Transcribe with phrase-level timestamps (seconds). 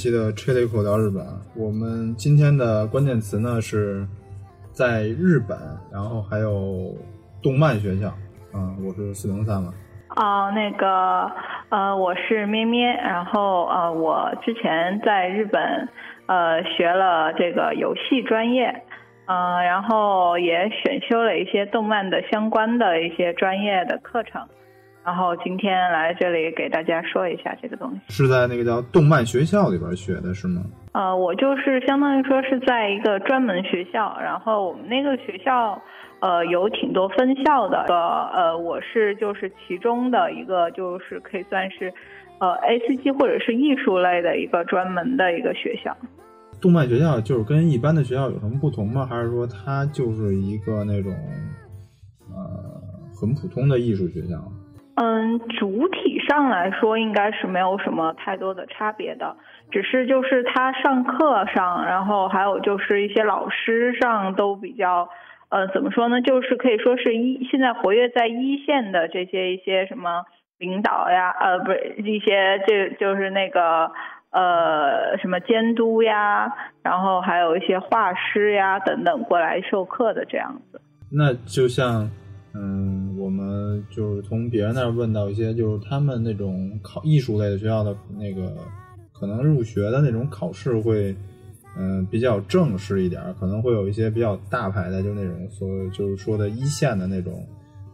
[0.00, 1.22] 期的《吹了一口聊日本》。
[1.54, 4.06] 我们今天的关键词呢是
[4.72, 5.58] 在日本，
[5.92, 6.94] 然后还有
[7.42, 8.10] 动漫学校。
[8.54, 9.74] 嗯，我是四零三嘛。
[10.16, 11.30] 哦，那个
[11.68, 15.60] 呃，我是咩咩，然后呃，我之前在日本
[16.24, 18.82] 呃学了这个游戏专业，
[19.26, 24.40] 呃，然后也选修了一些动漫的相关的一些专业的课程。
[25.10, 30.62] 然后今天来这里给大家说一下这个东西，是在那个叫动漫学校里边学的是吗？
[30.92, 35.82] 呃，我就是相当于说是在一个专门学校，然后我们那个学校，
[36.20, 37.82] 呃，有挺多分校的，
[38.32, 41.92] 呃，我是就是其中的一个，就是可以算是，
[42.38, 45.96] 呃，A C G 或者是艺术类的一个专门的一个学校。
[46.62, 49.04] 动漫学校就是跟一般的学校有什么不同吗？
[49.10, 51.12] 还是说它就是一个那种，
[52.28, 52.80] 呃，
[53.20, 54.36] 很普通的艺术学校？
[54.96, 59.36] 嗯，主体上来说应该是没有什么太多的差别的，
[59.70, 65.08] 只是就是他上课上，然后还有就是一些老师上都比较，
[65.48, 66.20] 呃，怎么说呢？
[66.20, 70.24] 就是可以说是一现在活跃在一线的这些一些什么
[70.58, 73.90] 领导呀，呃，不是一些这就是那个
[74.32, 76.52] 呃什么监督呀，
[76.82, 80.80] 然后还有一些画师呀等等过来授课的这样子。
[81.10, 82.10] 那就像。
[82.52, 82.99] 嗯，
[83.30, 88.52] 我们就是从别人那儿问到一些，就是他们那种考艺术类的学校的那个，
[89.12, 91.14] 可能入学的那种考试会，
[91.78, 97.46] 嗯，比较正式一点，可能会有一些比较大牌的，就那种所就是说的一线的那种，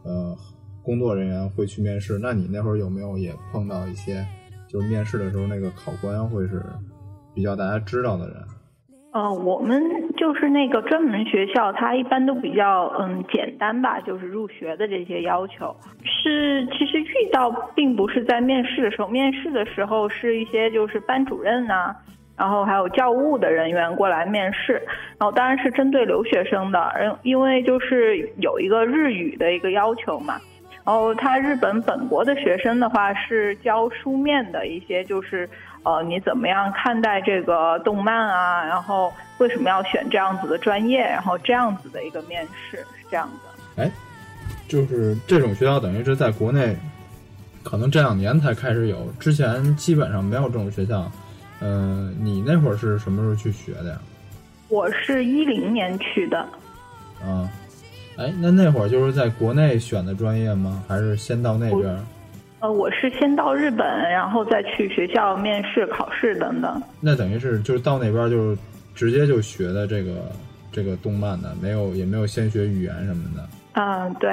[0.05, 0.35] 呃，
[0.83, 2.19] 工作人员会去面试。
[2.19, 4.27] 那你那会儿有没有也碰到一些，
[4.67, 6.65] 就是面试的时候那个考官会是
[7.35, 8.37] 比较大家知道的人？
[9.13, 9.79] 呃，我们
[10.27, 15.73] 就是那个专门学校，它一般都比较嗯简单吧，就是入学的这些要求
[16.03, 21.95] 是，其实遇到并不是在面试的时候，面试的时候是一些就是班主任呐，
[22.37, 24.83] 然后还有教务的人员过来面试，
[25.17, 30.35] 然后当然是针对留学生的，因因为就是有一个日语的一个要求嘛，
[30.85, 35.49] 然后他日本本国的学生的话是教书面的一些就是。
[35.87, 38.67] 呃，你怎么样看待这个动漫啊？
[38.67, 40.99] 然后为什么要选这样子的专业？
[40.99, 43.85] 然后这样子的一个面试是这样的。
[43.85, 43.91] 哎，
[44.67, 46.77] 就是这种学校等于是在国内，
[47.63, 51.09] 可能这两年才开始有，之前基本上没有这种学校。
[51.61, 53.99] 嗯，你那会儿是什么时候去学的呀？
[54.69, 56.41] 我是一零年去的。
[57.25, 57.49] 啊，
[58.17, 60.83] 哎，那那会儿就是在国内选的专业吗？
[60.89, 61.97] 还是先到那边？
[62.61, 66.83] 呃，我是先到日本，然后再去学校面试、考试等等。
[67.01, 68.57] 那等于是就是到那边就
[68.95, 70.33] 直接就学的这个
[70.73, 73.47] 这个动漫的，没有也没有先学语言什么的。
[73.75, 74.31] 嗯，对。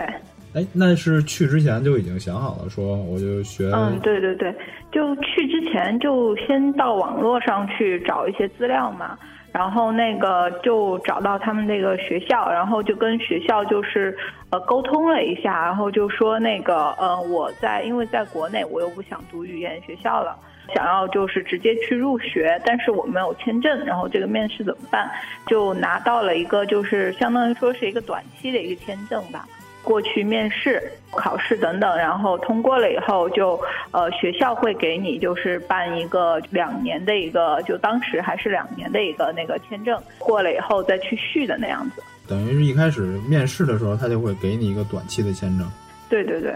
[0.53, 3.69] 哎，那是去之前就已经想好了，说我就学。
[3.73, 4.55] 嗯，对对对，
[4.91, 9.17] 就去之前就先到网络上去找一些资料嘛。
[9.53, 14.17] 然后那个就找到他们那个学校，然后就跟学校就是
[14.49, 20.35] 呃沟通了一下，然后就说那个呃我在因为在国内我又不想读语言学校了，
[20.73, 25.07] 想要就是直接去入学，但是我没有签证，然后这个面试怎么办？
[25.45, 29.45] 就拿到了一个就是相当于说是一个短期的一个签证吧。
[29.83, 33.59] 过去面试、考试等等，然后通过了以后，就
[33.91, 42.01] 呃学校会给你就是办一个两年的一个，就当时还是两年的一个那个签证，过了以后再去续的那样子。
[42.27, 45.69] 等于是一开始面试的时候，他就会给你一个短期的签证。
[46.09, 46.55] 对对对，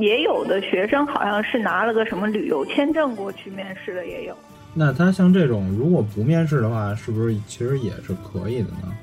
[0.00, 4.34] 也有的学生好像是拿了个什么旅游签证过去面试的也有。
[4.74, 8.96] 那他像这种如果不面试的话，是不是其实也是可以的呢？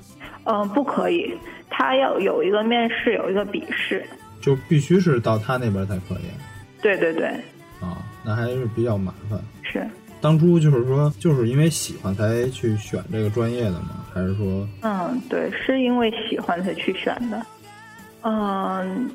[0.52, 1.32] 嗯，不可以。
[1.70, 4.04] 他要有一个面试，有一个笔试，
[4.42, 6.24] 就必须是到他那边才可以。
[6.82, 7.28] 对对对。
[7.80, 9.40] 啊，那还是比较麻烦。
[9.62, 9.88] 是。
[10.20, 14.04] 当初就是说，就是因为喜欢才去选这个专业的吗？
[14.12, 14.68] 还是说？
[14.82, 17.46] 嗯，对，是因为喜欢才去选的。
[18.24, 19.10] 嗯，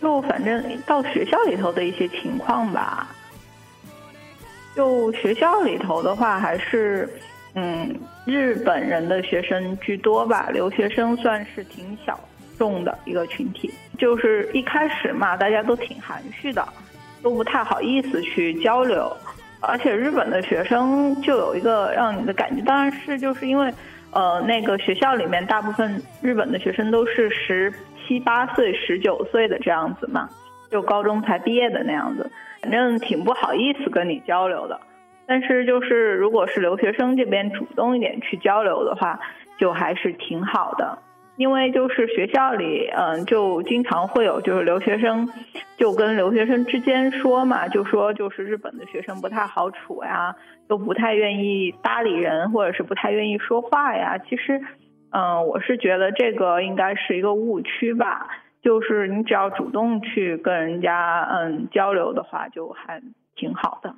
[0.00, 3.08] 就反正到学校里头的一些情况吧。
[4.76, 7.08] 就学校里头的话，还是。
[7.54, 7.92] 嗯，
[8.26, 12.18] 日本人的学生居多吧，留学生算是挺小
[12.58, 13.72] 众的一个群体。
[13.98, 16.66] 就是一开始嘛，大家都挺含蓄的，
[17.22, 19.14] 都不太好意思去交流。
[19.60, 23.70] 而且日本的学生就有一个让你的感觉，当然是就是因为，
[24.10, 27.70] 呃，那个学校里面大部分日本的学生都是十
[28.06, 30.30] 七八岁、十九岁的这样子嘛，
[30.70, 32.30] 就高中才毕业的那样子，
[32.62, 34.80] 反正挺不好意思跟你交流的。
[35.30, 39.20] 但是就是，如果是留学生这边主动一点去交流的话，
[39.58, 40.98] 就还是挺好的。
[41.36, 45.28] 因为就是学校里，嗯，就经常会有就是留学生
[45.76, 50.34] 就跟留学生之间说嘛，就说就是日本的学生不太好处呀，
[50.66, 54.18] 都不太愿意搭理人，或者是不太愿意说话呀。
[54.18, 54.60] 其实，
[55.12, 58.26] 嗯，我是觉得这个应该是一个误区吧。
[58.62, 63.00] 就是你只要主动去跟人家嗯交流的话，就还
[63.36, 63.94] 挺好的。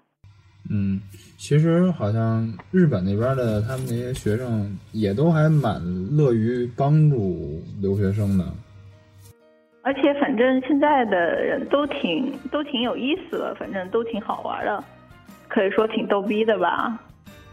[0.70, 1.00] 嗯，
[1.36, 5.82] 其实好像日本那边的他们那些学生也都还蛮
[6.16, 8.44] 乐于帮助留学生的。
[9.82, 14.82] 而且反正现在的人都挺都挺有意思的，反正都挺好玩的，
[15.48, 16.98] 可以说挺逗逼的吧。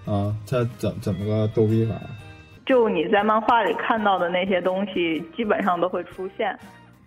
[0.05, 1.95] 啊，他怎怎么个逗逼法？
[2.67, 6.55] 就你在漫画里看到的那些东西，基本上都会出现。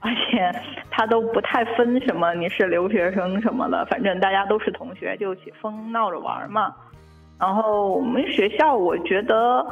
[0.05, 0.53] 而且
[0.91, 6.75] 他都不太分什么你是留学生什么的，反正大家都是同学，就起疯闹着玩嘛。
[7.39, 9.65] 然后我们学校，我觉得，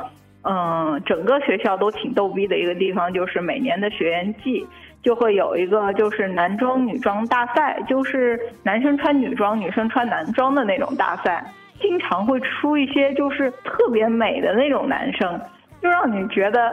[0.43, 4.65] 嗯，整个学校都挺逗逼的一个地方，就是每年的学员季
[5.03, 11.45] 就会有一个就是男装女装大赛，就是男生穿女装，女生穿男装的那种大赛，
[11.81, 15.41] 经常会出一些就是特别美的那种男生，
[15.83, 16.73] 就让你觉得。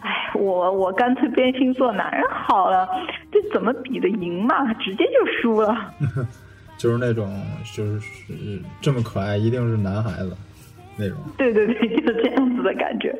[0.00, 2.88] 哎，我我干脆变性做男人好了，
[3.30, 4.72] 这怎么比得赢嘛？
[4.74, 5.92] 直接就输了。
[6.78, 7.30] 就是那种，
[7.74, 10.34] 就是这么可爱，一定是男孩子
[10.96, 11.18] 那种。
[11.36, 13.14] 对对对，就是这样子的感觉。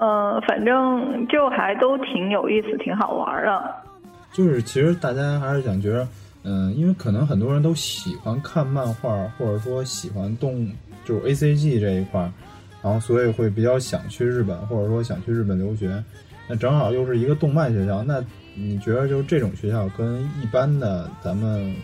[0.00, 3.74] 嗯，反正就还都挺有意思，挺好玩的。
[4.32, 6.08] 就是其实大家还是想觉得，
[6.42, 10.68] 嗯，因为可能很多人都喜欢看漫画，或者说喜欢动，
[11.04, 12.28] 就是 A C G 这一块。
[12.82, 16.02] 然后，所以会比较想去日本，或者说想去日本留学。
[16.48, 21.74] 那正好又是一个动漫学校，那你觉得就是这种学校跟一般的咱们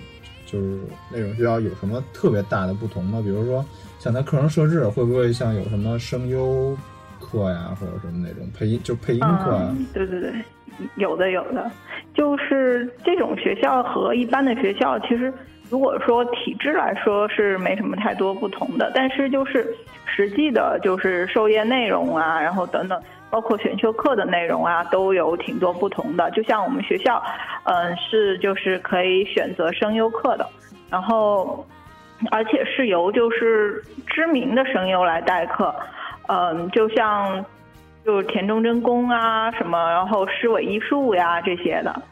[0.47, 0.79] 就是
[1.13, 3.21] 那种学校有什么特别大的不同吗？
[3.23, 3.65] 比如说，
[3.99, 6.77] 像它课程设置会不会像有什么声优
[7.21, 9.77] 课呀，或者什么那种配音就配音课啊？
[9.93, 10.33] 对对对，
[10.97, 11.71] 有的有的，
[12.15, 15.33] 就是这种学校和一般的学校其实。
[15.71, 19.75] 如果说体制来说是没什么太多不同的，但是就是
[20.15, 26.31] 实际的，就是授业内容啊，然后等等，包括选修课的内容啊，都有挺多不同的。
[26.31, 27.21] 就像我们学校，
[27.65, 30.49] 嗯，是就是可以选择声优课的，
[30.89, 31.67] 然后
[32.31, 35.75] 而且是由就是知名的声优来代课，
[36.29, 37.45] 嗯，就像
[38.05, 42.03] 就是田中真弓啊什么，然后诗尾艺术呀这些的，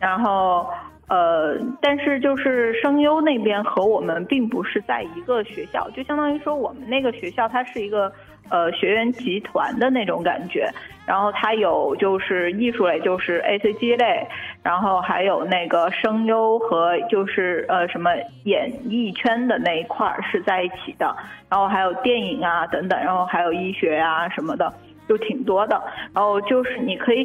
[0.00, 0.66] 然后。
[1.06, 8.10] 呃，但是就是声优那边和我们并不是在一个学校，就相当于说我们那个学校它是一个
[8.48, 10.66] 呃学员集团的那种感觉，
[11.06, 14.26] 然后它有就是艺术类，就是 A C G 类，
[14.62, 18.10] 然后还有那个声优和就是呃什么
[18.44, 21.14] 演艺圈的那一块是在一起的，
[21.50, 24.72] 然后还有电影啊等等，然后还有医学啊什么的，
[25.06, 25.78] 就挺多的，
[26.14, 27.24] 然后就是你可以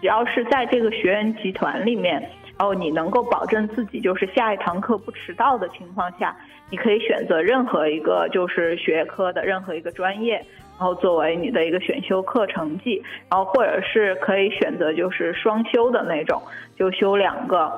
[0.00, 2.26] 只要是在这个学员集团里面。
[2.60, 6.36] 然后你能够保证自己就是下一堂课不迟到的情况下，
[6.68, 10.34] 你可以选择任何一个就是学科的任何一个专业，
[10.78, 16.42] 然后作为你的一个选修课成绩，然后或者是可以选择就是双修的那种，
[16.76, 17.72] 就修两个。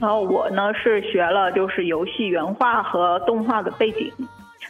[0.00, 4.12] 然后我呢是学了就是游戏原画和动画的背景，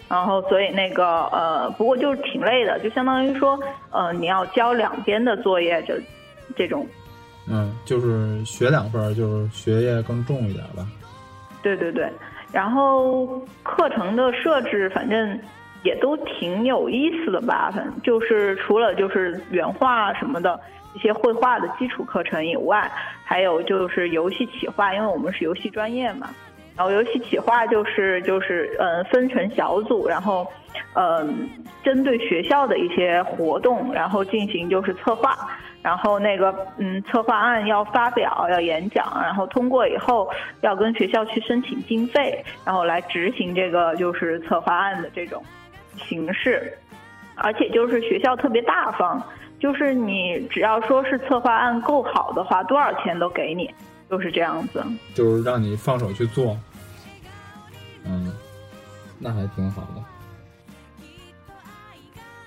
[0.06, 3.58] 然后所以那个呃不过就是挺累的，就相当于说
[3.90, 5.94] 呃你要交两边的作业就
[6.54, 6.86] 这种。
[7.50, 10.86] 嗯，就是学两份，就是学业更重一点吧。
[11.62, 12.10] 对对对，
[12.52, 13.26] 然后
[13.62, 15.38] 课程的设置反正
[15.82, 17.70] 也都挺有意思的吧。
[17.74, 20.58] 反正就是除了就是原画什么的
[20.94, 22.90] 一些绘画的基础课程以外，
[23.24, 26.30] 还有就是游戏企划，因为我们是游戏专业嘛。
[26.76, 30.46] 然后游戏企划就是就是嗯分成小组，然后
[30.94, 31.50] 嗯
[31.84, 35.36] 针对学校的一些活动，然后进行就是策划。
[35.82, 45.42] 然后那个嗯，策划案要发表，要演讲，然后通过以后要跟学校去申请经费，然后来执行这个就是策划案的这种
[45.96, 46.76] 形式。
[47.42, 49.22] 而且就是学校特别大方，
[49.58, 53.72] 就是你只要说是策划案够好的话，多少钱都给你，
[54.10, 54.84] 就是这样子。
[55.14, 56.54] 就是让你放手去做，
[58.04, 58.30] 嗯，
[59.18, 60.02] 那还挺好的。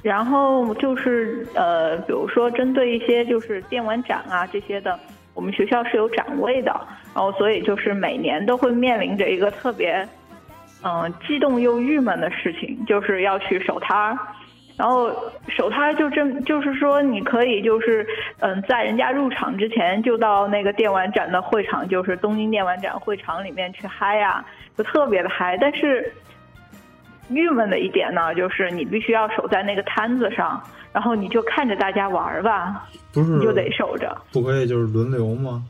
[0.04, 5.00] 然后就是呃，比如说针对一些就是电玩展啊这些的，
[5.34, 6.72] 我们学校是有展位的，
[7.16, 10.06] 然后所以就是每年都会面临着一个特别
[10.84, 14.20] 嗯激动又郁闷的事情，就是要去守摊儿。
[14.76, 15.10] 然后
[15.48, 18.06] 守摊儿就这就是说你可以就是
[18.40, 24.44] 嗯在人家入场之前就到那个电玩展的会场，就是东京电玩展会场里面去嗨呀，
[24.76, 25.56] 就特别的嗨。
[25.62, 26.12] 但是
[27.30, 30.62] 郁闷的一点呢，就是你必须要守在那个摊子上，
[30.92, 34.16] 然后你就看着大家玩吧，不是你就得守着。
[34.32, 35.64] 不可以就是轮流吗？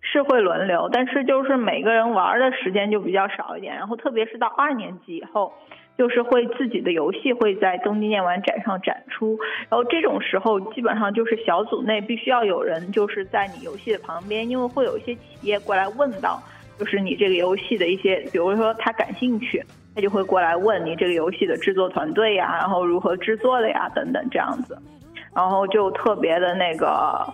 [0.00, 5.52] 是会轮流，但是就是每个人玩的时间就比较少一点，然后特别是到二年级以后。
[5.98, 16.42] 就是会自己的游戏会在东京电玩展上展出，然后这种时候基本上就是小组内必须要有人就是在你游戏的旁边，因为会有一些企业过来问到，
[16.82, 24.76] 就是你这个游戏的一些，比如说他感兴趣，他就会过来问你这个游戏的制作团队呀，然后如何制作的呀等等这样子，
[25.32, 27.24] 然后就特别的那个，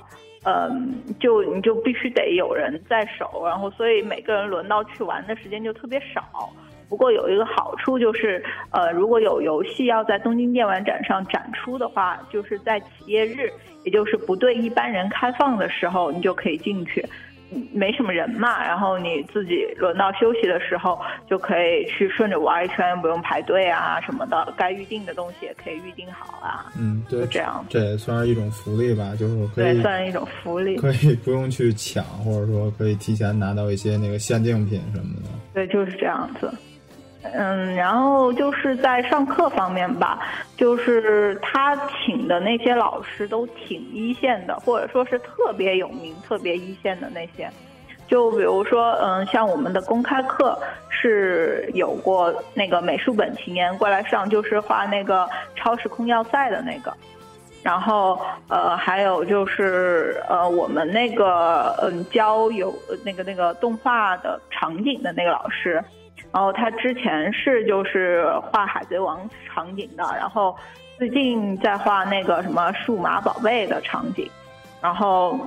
[0.45, 6.53] 嗯，就你就必须得有人在手，然后所以每个人轮到去玩的时间就特别少。
[6.91, 13.51] 不过有一个好处就是，呃，如果有游戏要在东京电玩展上展出的话，就是在企业日，
[13.85, 17.03] 也就是不对一般人开放的时候，你就可以进去，
[17.73, 18.65] 没什么人嘛。
[18.65, 24.53] 然后你自己轮到休息的时候，就可以去顺着玩一圈，不用排队啊什么的。
[24.57, 26.73] 该预定的东西也可以预定好啊。
[26.79, 35.29] 嗯，对，这样这也算是一种福利吧，就是可以算是一种福利，可以不用去抢，或者说可以提前拿到一些那个限定品什么的。
[35.55, 36.53] 对，就是这样子。
[37.23, 40.21] 嗯，然后就是在上课方面吧，
[40.57, 47.51] 就是他请的那些老师都挺一线的，或者说是特别有名、特别一线的那些。
[48.07, 50.59] 就比如说，嗯，像我们的公开课
[50.89, 56.95] 是有过那个美术本晴言过来上，就是画那个超时空要塞的那个。
[57.63, 62.73] 然后，呃，还有就是呃，我们那个嗯教有
[63.05, 65.85] 那个那个动画的场景的那个老师。
[66.31, 70.55] 然后他之前是就是画海贼王场景的，然后
[70.99, 74.31] 最近在画那个什么数码宝贝的场景，
[74.83, 75.41] 然后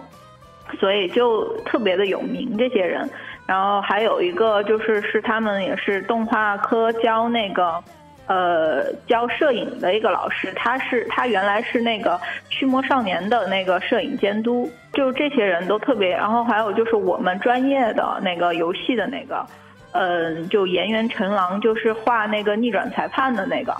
[0.79, 3.07] 所以就特别的有名这些人。
[3.45, 7.83] 然后还有一个就是是他们也是动画科教那个
[8.25, 12.19] 呃教摄影的一个老师，他是他原来是那个
[12.49, 16.09] 驱魔少年的那个摄影监督，就这些人都特别。
[16.09, 19.45] 然后还有就是我们专业的那个游戏的那个。
[19.93, 23.71] 嗯，就岩原成郎就是画那个逆转裁判的那个，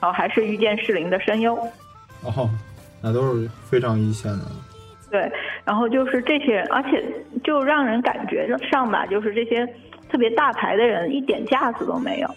[0.00, 1.54] 然后还是遇见士林的声优。
[2.22, 2.50] 哦，
[3.00, 4.44] 那都是非常一线的。
[5.10, 5.30] 对，
[5.64, 7.04] 然后就是这些人，而且
[7.44, 9.64] 就让人感觉上吧，就是这些
[10.10, 12.28] 特别大牌的人一点架子都没有，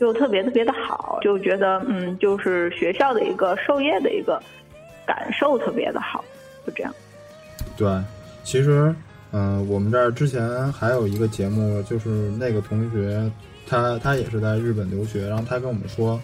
[0.00, 4.42] 就特别特别的好，就觉得嗯，就是学校的一个授业的一个
[5.06, 6.24] 感受特别的好，
[6.66, 6.92] 就这样。
[7.76, 7.88] 对，
[8.42, 8.94] 其实。
[9.30, 12.08] 嗯，我们这儿之前还有一个节目，就是
[12.38, 13.30] 那个同学，
[13.66, 16.20] 他他也是在日本留学，然后他跟我们说，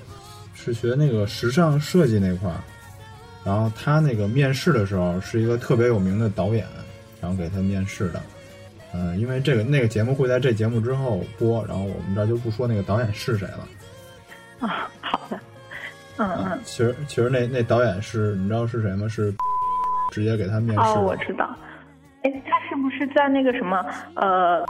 [0.55, 2.57] 是学那个时尚设计那块儿，
[3.45, 6.67] 然后他那个面试的时候是一个特别有名的导演，
[7.21, 8.23] 然后给他面试的。
[8.95, 13.69] 嗯，因为这个那个节目会在这节目之后播，然后我们这儿就不说那个导演是谁了。
[14.61, 15.39] 啊，好的。
[16.17, 16.61] 嗯嗯。
[16.65, 19.07] 其实其实那那导演是你知道是谁吗？
[19.09, 19.35] 是
[20.11, 20.81] 直接给他面试。
[20.81, 21.55] 哦，我知道。
[22.23, 24.65] 哎，他是不是在那个什么呃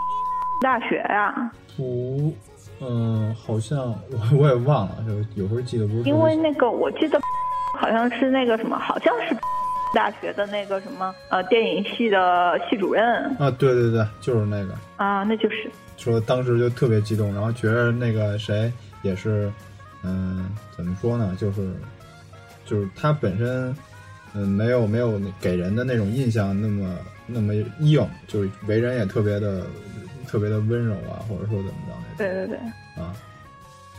[0.61, 1.51] 大学呀？
[1.75, 2.35] 不，
[2.81, 3.79] 嗯，好像
[4.11, 6.03] 我我也忘了，就有时候记得不是。
[6.03, 7.19] 因为那个我记得
[7.79, 9.35] 好像是那个什么，好像是
[9.95, 13.05] 大学的那个什么呃电影系的系主任。
[13.39, 14.75] 啊，对对对，就是那个。
[14.97, 15.71] 啊，那就是。
[15.97, 18.71] 说当时就特别激动，然后觉得那个谁
[19.03, 19.51] 也是，
[20.03, 21.35] 嗯，怎么说呢？
[21.41, 21.75] 就是
[22.67, 23.75] 就是他本身，
[24.35, 26.97] 嗯，没有没有给人的那种印象那么。
[27.27, 29.63] 那么硬，就是为人也特别的、
[30.27, 32.19] 特别的温柔啊，或者说怎么着那种。
[32.19, 32.59] 对对对。
[33.03, 33.17] 啊，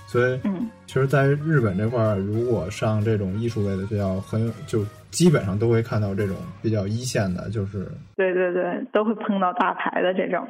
[0.05, 7.87] 所以，嗯，其实，在日本这块儿，如果上这种艺术类的学校，很有就基本上都会看到这种比较一线的，就是。
[8.15, 10.47] 对对对，都会碰到大牌的这种。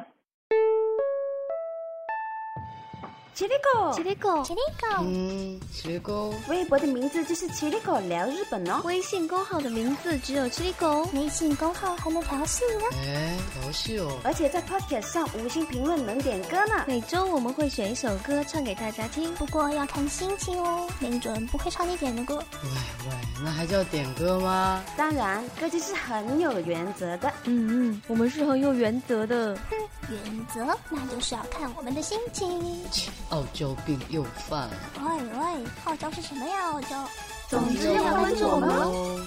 [3.36, 6.32] 七里狗，七里狗，七里狗，嗯，七里狗。
[6.48, 8.80] 微博的名字就是奇里狗聊日本哦。
[8.82, 11.06] 微信公号的名字只有奇里狗。
[11.12, 12.96] 微信公号还能调戏呢。
[13.06, 14.18] 哎，调戏哦。
[14.24, 16.84] 而且在 Podcast 上五星评论能点歌呢。
[16.88, 22.42] 每周我们会选一首歌唱给大家听，不过要看心情哦，没准不会唱你点的歌。
[22.62, 22.70] 喂
[23.10, 24.82] 喂，那还叫点歌吗？
[24.96, 27.30] 当然，歌姬是很有原则的。
[27.44, 29.54] 嗯嗯，我们是很有原则的。
[29.70, 29.76] 哼，
[30.10, 32.82] 原则那就是要看我们的心情。
[33.30, 34.70] 傲娇病又犯。
[35.00, 36.70] 喂喂，傲娇是什么呀？
[36.70, 37.04] 傲娇。
[37.48, 39.20] 总之要关注我们哦。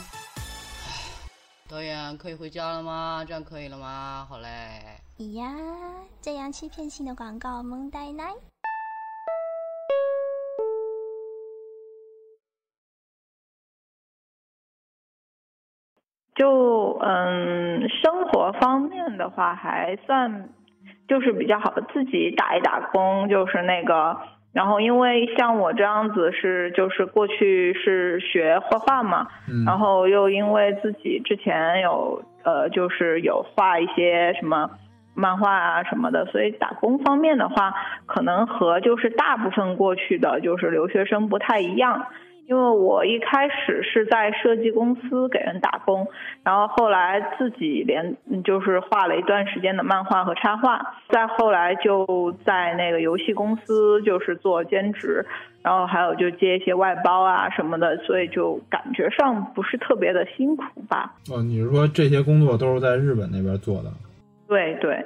[1.68, 3.26] 导演可以回家了吗？
[3.28, 4.26] 这样可以了吗？
[4.30, 4.48] 好嘞。
[5.18, 5.54] 咦呀，
[6.22, 8.34] 这样欺骗性的广告萌呆呆。
[16.36, 20.54] 就嗯，生活方面的话还算。
[21.10, 24.16] 就是比较好的，自己打一打工，就是那个，
[24.54, 34.70] 然后因为像我这样子是就是过去是学画画嘛，嗯然后又因为自己之前有呃就是有画一些什么
[35.16, 37.74] 漫画啊什么的，所以打工方面的话，
[38.06, 42.06] 可能和就是大部分过去的就是留学生不太一样。
[42.50, 46.08] 因为我一开始是在设计公司给人打工，
[46.44, 55.24] 然后后来自己连嗯就是画了一段时间的漫画和插画，再后来就在那个游戏公司就是做兼职，
[55.62, 61.14] 然后还有就接一些外包啊什么的，所以就感觉上不是特别的辛苦吧。
[61.32, 63.92] 哦，你是说这些工作都是在日本那边做的？
[64.48, 65.06] 对对，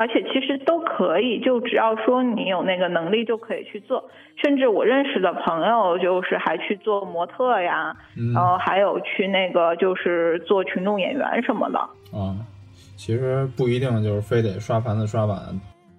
[0.00, 4.08] 而且其实都可以，就只要说你有那个能力就可以去做。
[4.42, 11.78] 甚至我认识的朋友就是还去做模特呀，嗯然后还有去那个就是做群众演员什么的。
[12.14, 12.40] 嗯，
[12.96, 15.38] 其实不一定就是非得刷盘子刷碗。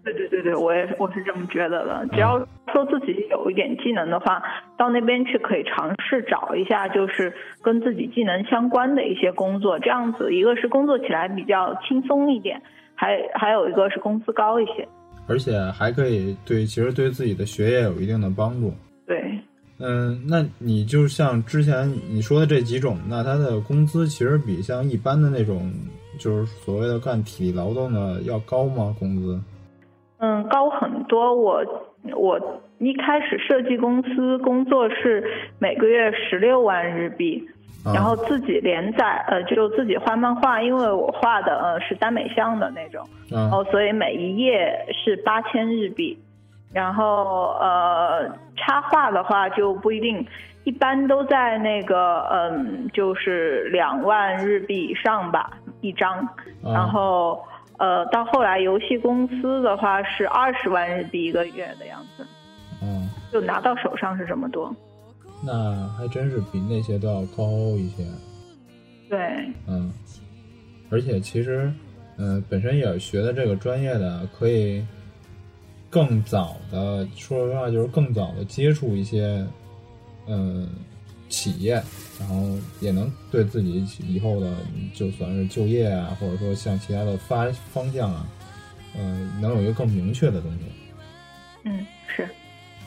[0.04, 2.08] 对对对对，我也我是这么觉得的。
[2.12, 2.40] 只要
[2.74, 4.42] 说自己有一点技能的话，
[4.76, 7.32] 到那边去可以尝试找一下，就是
[7.62, 9.78] 跟自己技能相关的一些工作。
[9.78, 12.64] 这样子，一个是工作起来比较轻松一点，
[13.02, 14.88] 还还有一个是工资高一些。
[15.28, 18.72] 而且还可以对，其实对自己的学业有一定的帮助。
[19.08, 19.40] 对，
[19.80, 25.72] 嗯，那你就像之前你说的这几种，那他的工资其实比像一般的那种，
[26.20, 28.96] 就是所谓的干体力劳动的要高吗？
[29.00, 29.42] 工资？
[30.20, 31.34] 嗯，高很多。
[31.34, 31.64] 我
[32.16, 32.40] 我
[32.80, 35.24] 一开始设计公司工作是
[35.60, 43.50] 每个月十六万日币，啊然后自己连载，呃，就自己画漫画，因为我画的呃是耽美向的那种，然啊。
[43.50, 46.18] 后所以每一页是八千日币，
[46.72, 50.24] 然后呃插画的话就不一定，
[50.64, 55.52] 一般都在那个嗯就是两万日币以上吧
[55.82, 56.18] 一张，
[56.64, 56.74] 啊。
[56.74, 57.44] 然后
[57.80, 62.24] 呃到后来游戏公司的话是二十万日币一个月的样子，
[62.84, 64.72] 嗯，就拿到手上是这么多，
[65.44, 68.06] 那还真是比那些都要高一些。
[69.10, 69.20] 对，
[69.68, 69.92] 嗯，
[70.90, 71.72] 而且其实，
[72.18, 74.86] 嗯、本身也学的这个专业的，可以
[75.90, 79.46] 更早的，说实话就是更早的接触一些，
[80.28, 80.70] 嗯、
[81.28, 81.74] 企业，
[82.20, 84.54] 然后也能对自己以后的
[84.94, 88.26] 就算是就业啊，或者说像其他的发方向啊，
[88.98, 90.60] 嗯、能有一个更明确的东西。
[91.64, 92.28] 嗯是。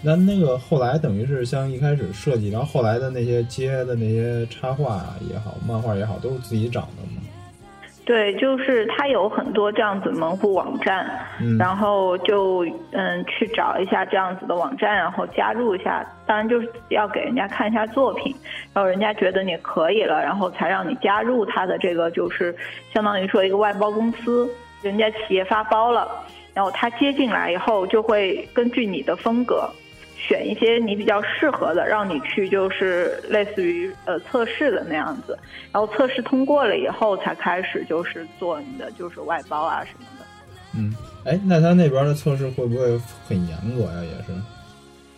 [0.04, 7.22] 那那个后来等于是像一开始设计，然后后来的那些接的那些插画也好，漫画也好，都是自己找的吗？
[8.04, 11.08] 对，就是它有很多这样子门户网站，
[11.40, 16.06] 嗯然后就嗯去找一下这样子的网站，然后加入一下。
[16.26, 18.36] 当然就是要给人家看一下作品，
[18.74, 22.54] 然后人家觉得你可以了，然后才让你加入他的这个就是
[22.92, 24.46] 相当于说一个外包公司，
[24.82, 26.06] 人家企业发包了，
[26.52, 29.66] 然后他接进来以后就会根据你的风格。
[30.26, 35.38] 选一些你比较适合的，让你去就是类似于呃测试的那样子，
[35.70, 40.24] 然后测试通过了以后，才开始就是做你的就是外包啊什么的。
[40.76, 44.02] 嗯，哎，那他那边的测试会不会很严格呀？
[44.02, 44.32] 也是，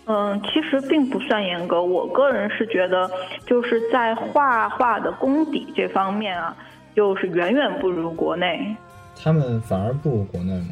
[0.06, 3.08] 嗯，其实并不算严格，我个人是觉得
[3.46, 6.54] 就是在画画的功底这方面啊，
[6.94, 8.76] 就是远远不如国内，
[9.22, 10.68] 他们反而不如国内吗。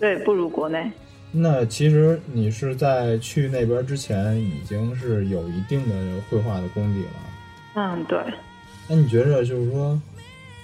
[0.00, 0.90] 对，不如国内。
[1.36, 7.10] 那其实你是在去那边之前已经是有一定的绘画的功底了。
[7.74, 8.16] 嗯，对。
[8.88, 10.00] 那你觉着就是说，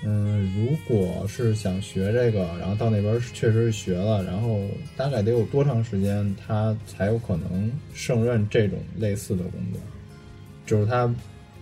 [0.05, 4.61] 嗯，如果是想学这个，然后到那边确实是学了，然后
[4.97, 9.81] 大概得有多长时间，他才有可能胜任这种类似的工作？
[10.67, 11.13] 就是他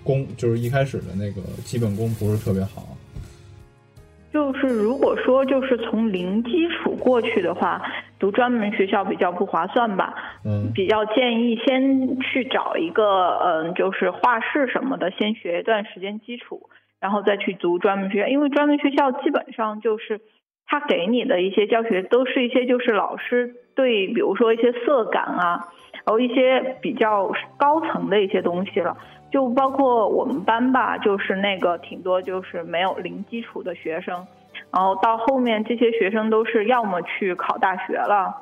[0.05, 2.95] 功，就是一开始的那个基本功不是特别好。
[4.33, 7.81] 就是如果说就是从零基础过去的话，
[8.19, 10.15] 读专门学校比较不划算吧。
[10.45, 16.69] 嗯比较建议先去找一个嗯，就是画室什么的，先学一段时间基础，
[17.01, 18.29] 然后再去读专门学校。
[18.29, 20.21] 因为专门学校基本上就是
[20.67, 25.69] 他给你的一些教学都是一些就是老师对，比如说一些色感啊，
[26.05, 28.97] 然后一些比较高层的一些东西了。
[29.31, 34.27] 就包括我们班吧，就是那个挺多就是没有零基础的学生，
[34.73, 38.35] 然后到后面这些学生都是要么去考大学了，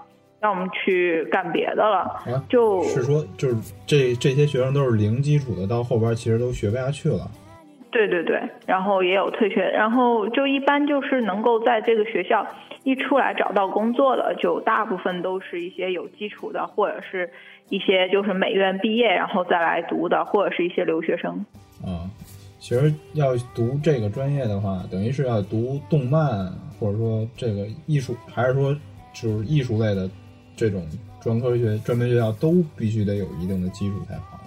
[0.42, 1.98] 要么去干别的了。
[2.26, 7.28] 啊，就是说就是这这些学生都是零基础的，到后边其实都学不下去了。
[7.90, 12.46] 对对对，然后也有退学，然后就一般就是能够在这个学校
[12.82, 17.30] 一出来找到工作的，就大部分都是一些有基础的，或者是
[17.68, 21.44] 一些就是美院毕业然后再来读的，或者是一些留学生。
[21.84, 22.08] 啊，
[22.58, 28.74] 其实要读这个专业的话，等于是要读动漫，或者说这个艺术，还是说
[29.12, 30.08] 就是艺术类的
[30.56, 30.86] 这种
[31.20, 34.40] 专科学、专门学校都必须得有一定的基础才好。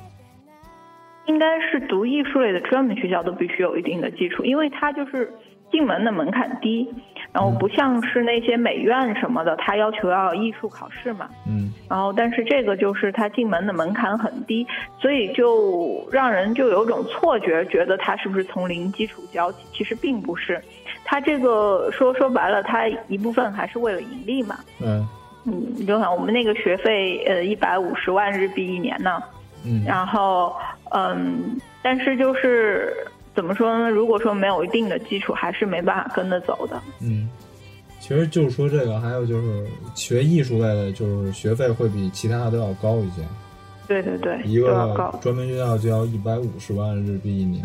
[1.27, 5.31] 应该是读艺术类的专门学校都必须有一定的基础，因为它就是
[5.71, 6.87] 进门的门槛低，
[7.31, 11.29] 然后不像是那些美院什么的，他要求要艺术考试嘛。
[11.47, 14.65] 嗯然后，但是这个就是他进门的门槛很低，
[14.99, 19.59] 所以就让人就有种错觉，觉得他是不是从零基础教起？
[19.73, 20.61] 其实并不是，
[21.03, 24.57] 他这个说说白了，他一部分还是为了盈利嘛。
[24.83, 25.07] 嗯
[25.45, 29.23] 嗯，你就想我们那个学费，呃，一百五十万日币一年呢，
[29.65, 30.55] 嗯然后，
[30.91, 32.93] 嗯，但是就是
[33.39, 33.89] 怎么说呢？
[33.89, 36.77] 如果说没有一定的基础，还是没办法跟着走的。
[37.01, 37.29] 嗯，
[38.01, 43.21] 其实就是说这个，还有就是学艺术类的，就是学费会比其他的都要高一些。
[43.87, 45.17] 对对对，一个高。
[45.21, 47.63] 专门学校就要一百五十万日币一年，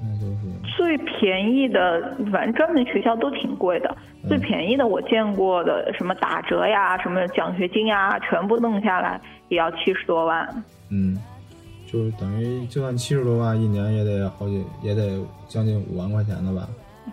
[0.00, 3.94] 那就是最便宜的，反正专门学校都挺贵的。
[4.24, 10.48] 嗯最便宜的我见过的，什么打折呀，什么奖学金呀，全部弄下来也要七十多万。
[10.88, 11.18] 嗯，
[11.92, 16.68] 就是等于就算七十多万一年，也得好几，也得将近五万块钱的吧？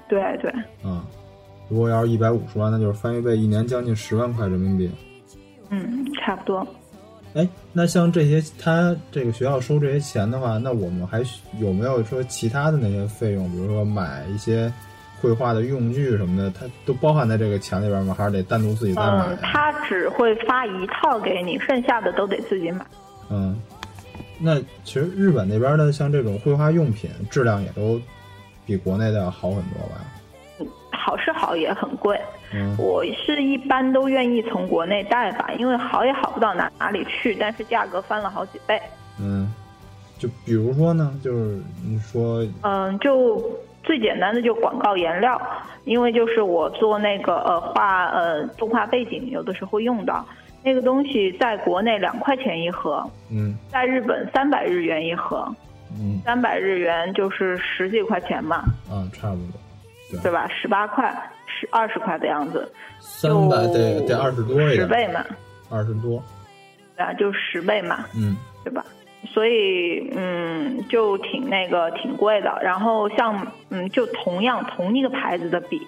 [0.07, 0.49] 对对，
[0.81, 1.03] 啊，
[1.67, 4.89] 如果要是一百五十万，那就是翻一倍，一年将近十万块人民币。
[5.69, 6.65] 嗯，差不多。
[7.35, 11.21] 哎，那像这些，他这个学校收这些钱的话，那我们还
[11.59, 13.51] 有没有说其他的那些费用？
[13.51, 14.71] 比如说买一些
[15.21, 18.15] 绘画的用具什么的，它都包含在这个钱里边吗？
[18.17, 19.39] 还是得单独自己再买嗯，啊？
[19.43, 22.83] 他只会发一套给你，剩下的都得自己买。
[23.29, 23.55] 嗯，
[24.39, 27.99] 那其实日本那边的像这种绘画用品质量也都
[28.65, 30.01] 比国内的要好很多吧？
[30.91, 32.19] 好是好，也很贵。
[32.51, 38.81] 嗯我是一般都愿意从国内带吧，因为好也好不到哪哪里去，但是价格翻了好几倍。
[39.19, 39.53] 嗯，
[40.17, 43.41] 就比如说呢，就是你说嗯，就
[43.83, 45.39] 最简单的就广告颜料，
[45.85, 50.25] 因为就是我做那个呃画呃动画背景，有的时候用到
[50.63, 53.55] 那个东西，在国内两块钱一盒，嗯。
[53.71, 55.47] 在日本三百日元一盒，
[55.97, 56.21] 嗯。
[56.25, 58.57] 三百日元就是十几块钱嘛，
[58.89, 60.31] 啊，差不多对。
[60.31, 60.47] 吧？
[60.49, 61.09] 十八块，
[61.45, 65.25] 十二十块的样子，三百得得二十多一点，十倍嘛，
[65.69, 66.21] 二十多，
[66.95, 68.35] 对啊，就十倍嘛，嗯。
[68.63, 68.85] 对吧？
[69.25, 72.57] 所以嗯，就挺那个挺贵的。
[72.61, 75.81] 然后像嗯，就同样同一个牌子的笔，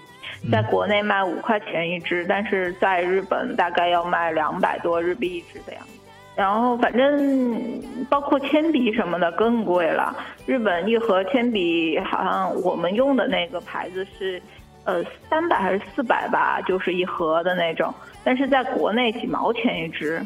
[0.52, 5.94] 在国内卖五块钱一支，但是在日本大概要卖两百多日币一支的样子。
[6.36, 10.16] 然后反正包括铅笔什么的更贵了，
[10.46, 14.42] 日本一盒铅笔好像我们用的那个牌子是。
[14.84, 20.20] 呃，三百还是四百吧，就是一盒的那种，但是在国内几毛钱一支，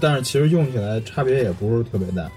[0.00, 2.28] 但是其实用起来差别也不是特别大。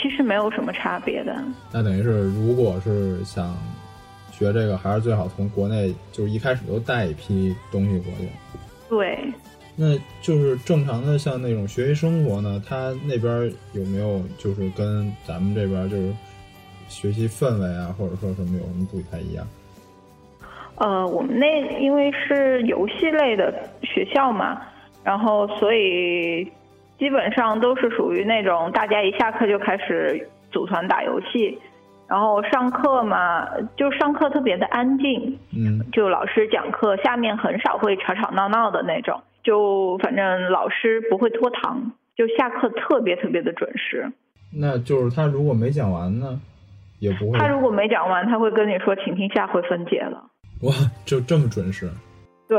[0.00, 1.36] 其实没有什么差别的。
[1.72, 3.56] 那等于是，如果是想
[4.30, 8.28] 学这个，还是最好从国内就是一开始就带一批东西过去。
[8.88, 9.18] 对，
[9.76, 16.12] 那就是正常的，像那种学习生活呢，他那边有没有就是跟咱们这边就是
[16.88, 19.46] 学习氛围啊，或者说什么有什么不太一样？
[20.76, 24.62] 呃，我们那因为是游戏类的学校嘛，
[25.02, 26.48] 然后所以
[26.98, 31.58] 基本上都是属于那种大家一下课就开始组团打游戏，
[32.08, 44.10] 然后上课嘛，就上课特别的安静，嗯就老师讲课，下面很少会吵吵闹闹的那种，就反正老师不会拖堂，就下课特别特别的准时。
[44.52, 46.40] 那就是他如果没讲完呢，
[46.98, 50.24] 也不会他如果没讲完，他会跟你说，请听下回分解了。
[50.62, 50.72] 哇，
[51.04, 51.88] 就这么准时。
[52.48, 52.58] 对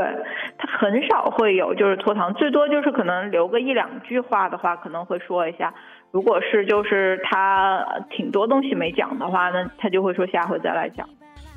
[0.58, 5.74] 他很少会有就是拖堂，最多就是可能留个一两句话的话，可能会说一下。
[6.10, 11.08] 如果是就是他呃挺多东西没讲的话，那他就会说下回再来讲。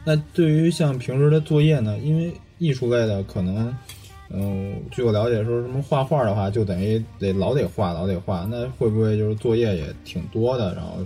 [0.05, 3.75] 那对于像平时的作业呢，因为艺术类的可能，
[4.31, 10.73] 嗯、据我了解说什么画画的话，就等于得老得画，老得画，那会不会就是作业也挺多的？
[10.75, 10.97] 然后，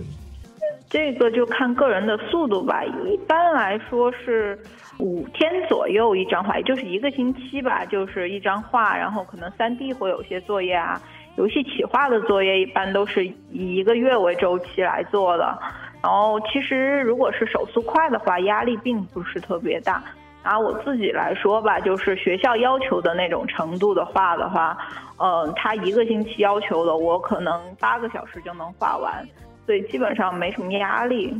[0.90, 4.58] 这个就看个人的速度吧，一般来说是
[4.98, 11.00] 五天左右一张画，也就是一个星期吧，就是一张画，然后可能三 D 会有些作业啊，
[11.36, 15.56] 游戏企划的作业一般都是以一个月为周期来做的。
[16.02, 20.02] 然后其实如果是手速快的话，压力并不是特别大。
[20.44, 24.78] 拿我自己来说吧，就是学校要求的那种程度的画的话，
[25.18, 29.24] 嗯、他一个星期要求的，我可能八个小时就能画完。
[29.66, 31.34] 所以基本上没什么压力。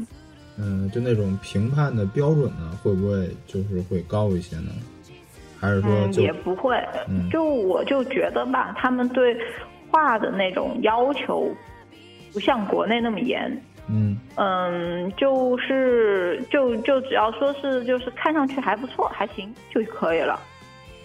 [0.58, 4.72] 嗯，就那种评判的标准呢，会不会就是会高一些呢？
[5.60, 6.76] 还是说也不会。
[7.08, 9.36] 嗯就我就觉得吧，他们对
[9.90, 11.50] 画的那种要求
[12.32, 13.50] 不像国内那么严。
[13.90, 20.38] 嗯嗯，就是就就只要说是就是看上去还不错，还行就可以了。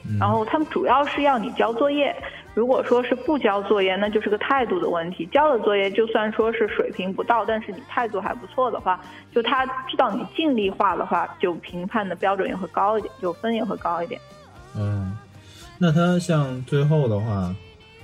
[0.08, 2.16] 嗯然后他们主要是要你交作业。
[2.56, 5.26] 如果说是不交作业，那就是个态度的问题。
[5.32, 14.22] 交了作业，就算说是水平不到，但是你态度还不错的话，就他知道你尽力画的话，就评判的标准也会高一点，就分也会高一点。
[14.78, 15.18] 嗯，
[15.80, 17.56] 那他像最后的话，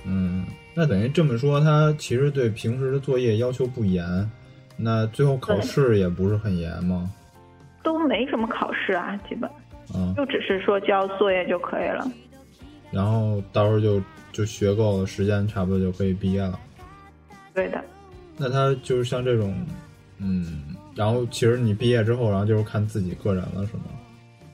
[0.04, 4.04] 嗯，那等于这么说，他其实对平时的作业要求不严，
[4.76, 7.08] 那最后考试也不是很严吗？
[7.84, 9.48] 都没什么考试啊，基本
[9.94, 12.04] 嗯，就只是说交作业就可以了。
[12.90, 16.58] 然后到时候就就学够了，时间差不多就可以毕业了。
[17.54, 17.82] 对的，
[18.36, 19.54] 那他就是像这种，
[20.18, 23.84] 嗯，然后其实你毕业之后，然后就是看自己个人了，是吗？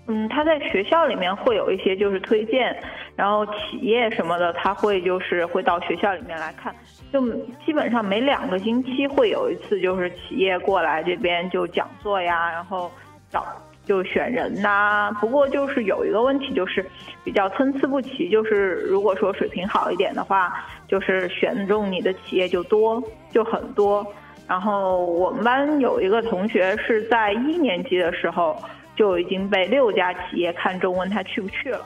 [0.08, 2.76] 嗯，他在学校里面会有一些就是推荐，
[3.16, 6.74] 然后企业什么的，他会就是会到学校里面来看，
[7.12, 7.20] 就
[7.64, 12.88] 基本上每两个星期会有一次，就是企业过来这边就讲座呀，然后
[13.30, 13.44] 找
[13.86, 16.84] 就选人呐、不过就是有一个问题，就是
[17.24, 20.52] 比较参差不齐，就是如果说水平好一点的话，
[20.88, 24.04] 就是选中你的企业就多，就很多。
[24.48, 28.56] 然后我们班有一个同学是在一年级的时候
[28.96, 31.80] 就已经被六家企业看中，问他去不去了。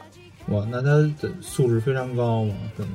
[0.48, 0.88] 哇，那他
[1.22, 2.88] 的素质非常高嘛，是吗？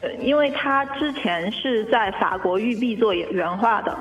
[0.00, 3.98] 呃，因为他之前是在法国育碧做原画的，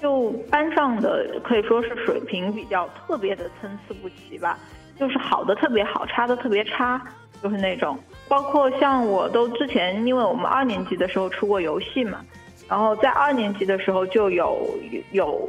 [0.00, 4.58] 就班上的可以说是水平比较特别的参差不齐吧，
[4.98, 7.00] 就是好的特别好，差的特别差，
[7.42, 7.98] 就是那种。
[8.28, 12.20] 包括像我都之前，因为我们二年级的时候出过游戏嘛，
[12.68, 14.68] 然后在二年级的时候就有
[15.12, 15.48] 有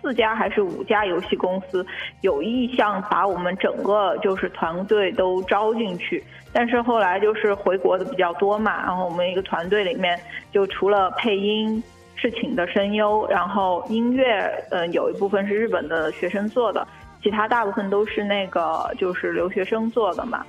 [0.00, 1.84] 四家还是五家游戏公司
[2.20, 10.18] 有意向把我们整个就是团队都招进去，但是后来就是回国的比较多嘛，然后我们一个团队里面
[10.52, 11.82] 就除了配音
[12.16, 16.86] 是请的声优，然后音乐嗯、有一部分是日本的学生做的，
[17.22, 20.44] 其他大部分都是那个就是留学生做的嘛。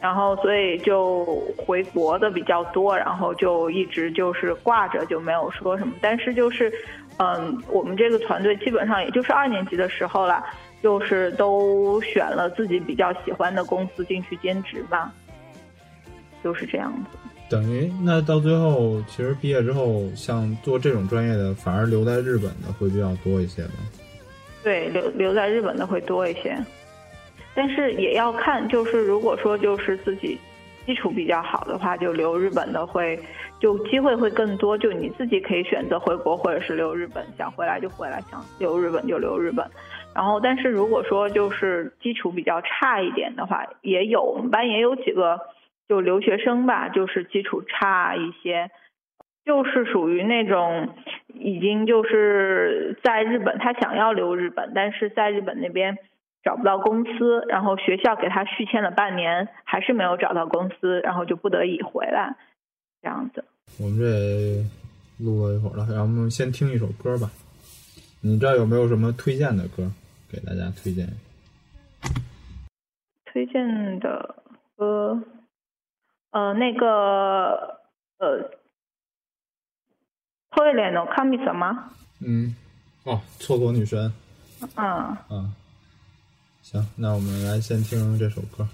[0.00, 1.26] 然后所以就
[1.58, 5.92] 回国的比较多，然后就一直就是挂着就没有说什么。
[6.00, 6.72] 但是就是，
[7.18, 10.42] 嗯，我们这个团队基本上也就是二年级的时候了，
[10.82, 15.12] 就是都选了自己比较喜欢的公司进去兼职吧，
[16.42, 17.18] 就是这样子。
[17.50, 23.72] 等于那到最后，其实毕业之后，像做这种专业的，反而留在日本的会比较多一些吧。
[24.62, 26.56] 对，留留在日本的会多一些，
[27.54, 30.38] 但是也要看，就是如果说就是自己
[30.86, 33.18] 基础比较好的话，就留日本的会
[33.58, 39.66] 就机会会更多，就你自己可以选择回国或者是留日本，想回来就回来，想留日本就留日本。
[40.14, 45.40] 然后，但是如果说就是基础比较差一点的话，也有我们班也有几个
[45.90, 48.70] 就留学生吧，就是基础差一些，
[49.44, 50.94] 就是属于那种
[51.34, 55.98] 已经就是在日本，他想要留日本，但是在日本那边
[56.44, 62.36] 找不到公司，然后学校给他续签了半年，还是没有找到公司，然后就不得已回来，
[63.02, 63.44] 这样子。
[63.80, 67.28] 我们这录了一会儿了，然后我们先听一首歌吧。
[68.22, 69.90] 你知道有没有什么推荐的歌
[70.30, 71.08] 给大家推荐？
[73.24, 74.36] 推荐的
[74.76, 75.20] 歌，
[76.31, 77.79] 呃，那个
[78.17, 78.51] 呃，
[80.51, 81.89] トイレの神様，
[82.21, 82.55] 嗯，
[83.03, 84.11] 哦，厕所女神。
[84.75, 85.17] 嗯。
[85.29, 85.53] 啊，
[86.63, 88.67] 行，那我们来先听这首歌。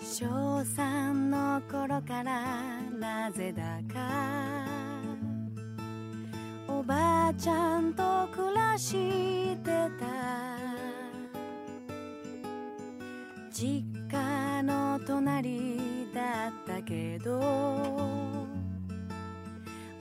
[0.00, 2.42] 小三の頃から
[2.98, 4.71] なぜだか
[6.83, 10.05] おばあちゃんと暮らしてた。
[13.49, 17.37] 実家の隣だったけど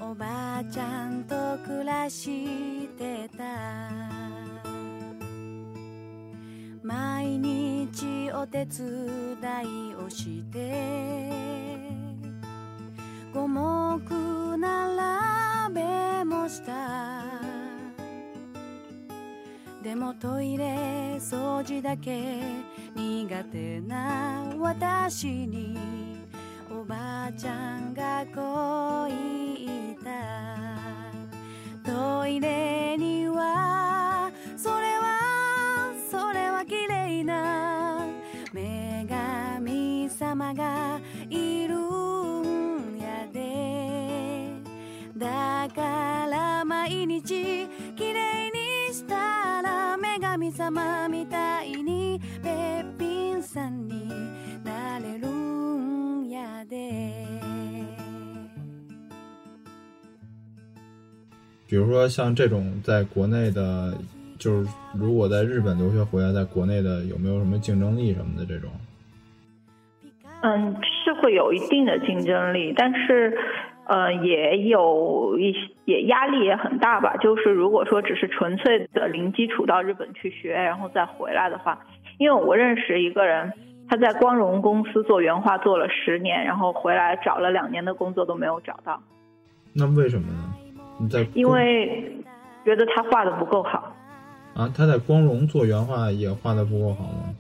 [0.00, 3.44] おばあちゃんと暮らしてた。
[6.82, 9.36] 毎日お手伝
[9.90, 11.30] いをして
[13.32, 14.00] 五目
[14.56, 15.31] 並
[15.72, 17.24] べもした。
[19.82, 22.40] でもトイレ掃除だけ
[22.94, 25.76] 苦手な私に。
[26.70, 31.90] おばあちゃんがこう言った。
[31.90, 38.06] トイレにはそれはそれは綺麗な
[38.54, 41.00] 女神様が
[45.21, 52.49] だから毎日綺麗にしたら女神様みたいにべ
[52.81, 54.09] っぴんさんに
[54.63, 57.13] なれるんやで
[61.67, 63.93] 比如说像这种在国内的，
[64.39, 68.69] 就是如果在日本留学回来，在国内的有没有什么竞争力什么的这种？
[70.43, 73.35] 嗯，是会有一定的竞争力，但是，
[73.86, 77.16] 呃，也有一些也压力也很大吧。
[77.16, 81.78] 就是如果说只是纯粹的零基础到日本去学，然后再回来的话，
[82.18, 83.52] 因为我认识一个人，
[83.88, 89.00] 他在光荣公司做原画做了十年，然后回来找了两年的工作都没有找到。
[89.74, 90.54] 那为什么呢？
[91.00, 92.14] 你在因为
[92.64, 93.94] 觉得他画的不够好。
[94.54, 97.34] 啊，他在光荣做原画也画的不够好吗？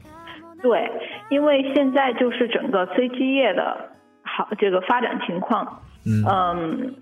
[0.62, 0.90] 对，
[1.28, 3.90] 因为现在就是整个 CG 业的
[4.22, 6.94] 好这个发展情况，嗯嗯，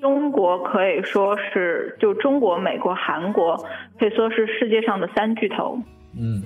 [0.00, 3.56] 中国可以说是就中国、美国、韩国
[3.98, 5.78] 可以说是世界上的三巨头。
[6.18, 6.42] 嗯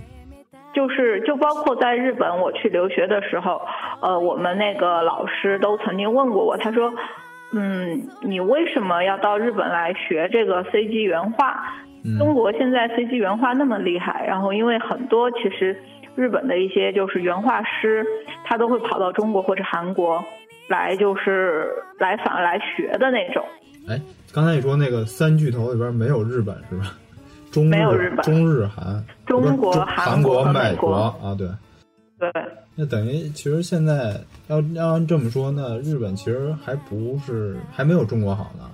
[0.75, 3.63] 就是就包括在日本，我去留学的时候，
[4.01, 6.93] 呃，我们那个老师都曾经问过我，他说，
[7.53, 11.63] 嗯，你为什么要到日本来学这个 CG 原画？
[12.05, 15.77] 嗯中国现在 CG 原画那么厉害，然后因为很多其实
[16.17, 18.05] 日本的一些就是原画师，
[18.45, 20.23] 他都会跑到中国或者韩国
[20.69, 23.45] 来，就是来反而来学的那种。
[23.89, 24.01] 哎，
[24.33, 26.97] 刚才你说那个三巨头里边没有日本是吧？
[27.53, 31.47] 中没有日本中日韩，中国韩韩国美美国啊，对。
[32.19, 32.31] 对，
[32.77, 34.15] 那等于其实现在
[34.49, 38.65] 要要这么说，那日本其实还不是还没有中国好呢。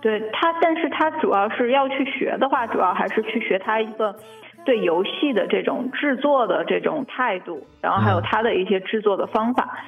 [0.00, 4.14] 对他，但是他主要是要去学的话，主要还是去学他一个
[4.64, 9.78] 对游戏的这种制作的这种态度，然后还有嗯他的一些制作的方法。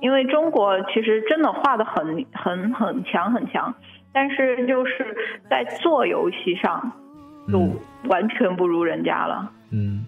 [0.00, 3.74] 因为中国其实真的画的很很很强很强，
[4.12, 5.16] 但是就是
[5.50, 6.92] 在做游戏上
[7.50, 7.76] 就嗯
[8.08, 9.50] 完全不如人家了。
[9.70, 10.06] 嗯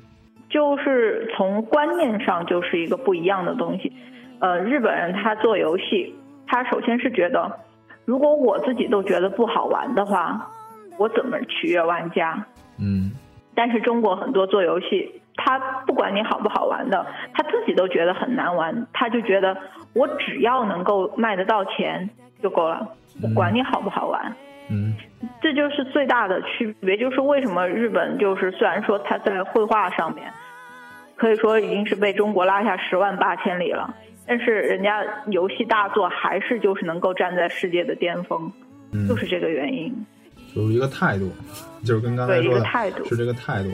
[0.48, 3.92] 就是从观念上就是一个不一样的东西。
[4.40, 6.14] 呃，日本人他做游戏，
[6.46, 7.60] 他首先是觉得，
[8.04, 10.50] 如果我自己都觉得不好玩的话，
[10.98, 12.46] 我怎么取悦玩家？
[12.80, 13.12] 嗯
[13.54, 19.56] 但是中国很多做游戏，他不管你好不好玩的，他自己都觉得很难玩，他就觉得
[19.92, 22.08] 我只要能够卖得到钱
[22.42, 22.88] 就够了，
[23.22, 24.34] 我管你好不好玩。
[24.68, 24.94] 嗯
[25.42, 30.32] 这就是最大的区别，就是为什么日本就是虽然说它在绘画上面，
[31.16, 33.92] 可以说已经是被中国拉下十万八千里了，
[34.26, 38.52] 但是人家游戏大作还是就是能够站在世界的巅峰，
[38.92, 39.92] 嗯，就是这个原因。
[40.54, 41.32] 就是一个态度，
[41.84, 43.70] 就是跟刚才对一说的个态度是这个态度。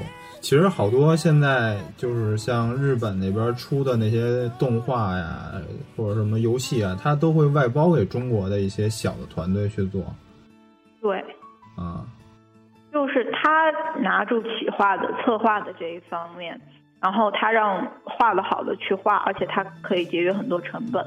[0.47, 5.51] 其实好多现在就是像日本那边出的那些动画呀，
[5.97, 10.05] 或者什么游戏啊，它都会外包给中国的一些小的团队去做
[11.03, 11.19] 对，
[11.77, 12.07] 啊。
[12.93, 16.61] 就是他拿住企划的策划的这一方面，
[17.01, 21.05] 然后他让画的好的去画，而且他可以节约很多成本。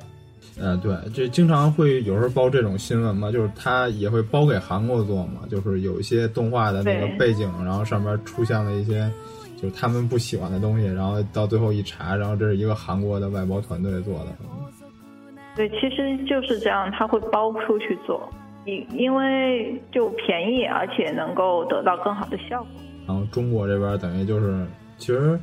[0.60, 9.10] 呃，对，就经常会有时候包这种新闻嘛，就是他也会包给韩国做嘛，就是有一些动画的那个背景，然后上面出现了一些
[9.56, 14.28] 就是他们不喜欢的东西，然后到最后一查，然后这是一个韩国的外包团队做的。
[15.56, 18.30] 对，其实就是这样，他会包出去做，
[18.66, 22.70] 因因为就便宜，而且能够得到更好的效果。
[23.08, 24.66] 然后中国这边等于就是，
[24.98, 25.40] 其实，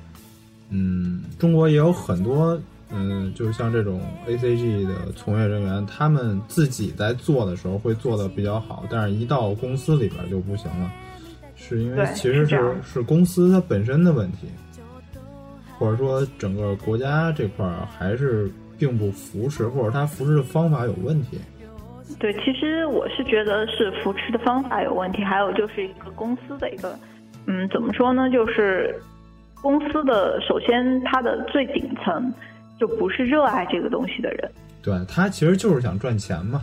[0.70, 2.58] 嗯，中国也有很多，
[2.90, 10.92] 嗯，就是像这种 A C G 的从业人员，他们自己在做的时候会做的比较好，但是一到公司里边就不行了，
[11.56, 14.46] 是因为其实是是是公司它本身的问题，
[15.78, 21.38] 或者说整个国家这块儿还是并不扶持，或者它扶持的方法有问题。
[22.20, 26.96] 对，其实我是觉得是扶持的方法有问题，还有就是一个公司的一个，
[27.46, 28.30] 嗯，怎么说呢？
[28.30, 28.94] 就是
[29.60, 32.32] 公司的首先它的最顶层
[32.78, 34.50] 就不是热爱这个东西的人。
[34.82, 36.62] 对他其实就是想赚钱嘛，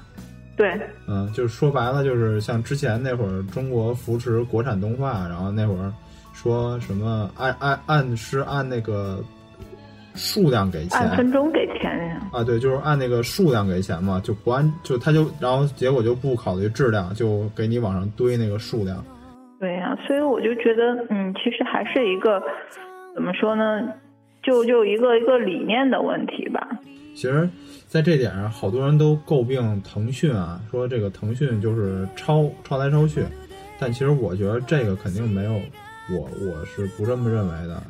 [0.56, 5.92] 对，嗯，就是说白了，就是像之前那会儿中国扶持国产动画，然后那会儿
[6.34, 9.22] 说什么按按按是按那个
[10.16, 12.22] 数量给钱按分钟给钱呀。
[12.32, 19.04] 啊，对，就是按那个数量给钱嘛，就不按就他就然后结果就不考虑质量，就给你往上堆那个数量。
[19.60, 22.42] 对呀、所以我就觉得，嗯，其实还是一个
[23.16, 23.90] 怎么说呢，
[24.44, 26.70] 就就一个一个理念的问题吧。
[27.16, 27.50] 其实，
[27.88, 33.24] 在这点上，好多人都诟病腾讯啊，说这个腾讯就是抄抄来抄去，
[33.80, 35.54] 但其实我觉得这个肯定没有，
[36.12, 37.82] 我我是不这么认为的。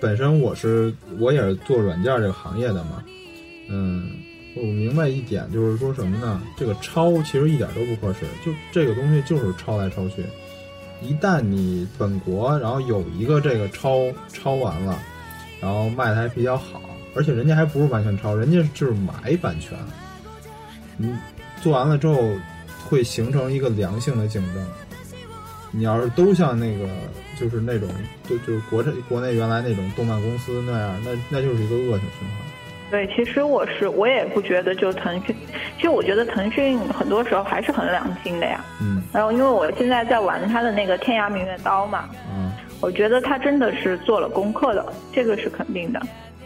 [0.00, 3.02] 本身我是我也是做软件这个行业的嘛，
[3.70, 4.10] 嗯，
[4.56, 6.42] 我明白一点就是说什么呢？
[6.56, 10.22] 这个抄其实一点都不合适，就这个东西就是抄来抄去。
[11.02, 14.98] 一旦你本国然后有一个这个抄抄完了，
[15.66, 16.80] 然后卖的还比较好，
[17.16, 19.76] 而且人家还不是完全抄，人家就是买版权。
[20.98, 21.18] 嗯
[21.60, 22.22] 做完了之后，
[22.88, 24.64] 会形成一个良性的竞争。
[25.72, 26.86] 你要是都像那个，
[27.36, 27.88] 就是那种，
[28.28, 32.38] 就就是国产国内原来那种动漫公司那样，那那就是一个恶性循环。
[32.88, 35.34] 对，其实我是我也不觉得就腾讯，
[35.76, 38.64] 其实我觉得腾讯很多时候还是很良心的呀。
[38.80, 46.00] 嗯然后因为我现在在玩他的那个《天涯明月刀》嘛，嗯我觉得他真的是做了功课的，这个是肯定的。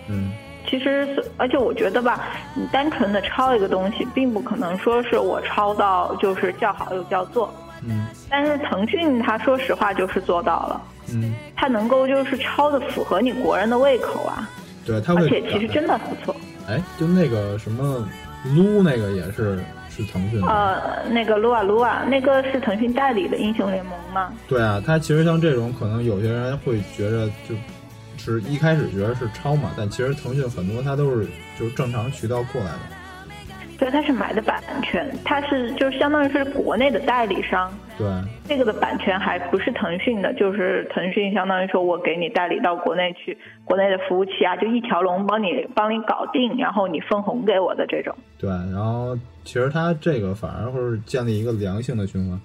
[0.09, 0.31] 嗯
[0.69, 7.53] 其实，而且我觉得吧，你单纯的抄一个东西，并不可能说是我抄到就是叫好又叫座。
[7.83, 14.49] 嗯但是腾讯它说实话就是做到了，嗯，它能够就是抄的符合你国人的胃口啊，
[14.87, 16.37] 对，他而且其实真的不错。
[16.69, 18.07] 哎，就那个什么
[18.55, 19.59] 撸那个也是
[20.01, 20.47] 是腾讯的。
[20.47, 24.33] 呃，那个撸啊撸啊，那个是腾讯代理的英雄联盟吗？
[24.49, 27.55] 对啊，它其实像这种，可能有些人会觉得就
[28.17, 31.27] 是一开始觉得是抄嘛，但其实腾讯很多它都是
[31.59, 33.00] 就是正常渠道过来的。
[33.81, 38.07] 对，它是买的版权，它是就相当于是国内的代理商，对，
[38.47, 48.15] 这个的版权还不是腾讯的，就是腾讯相当于说我给你代理到国内去，国内的服务器啊，就一条龙帮你帮你搞定，然后你分红给我的这种。
[48.39, 52.39] 对，然后其实它这个反而会是建立一个良性的循环。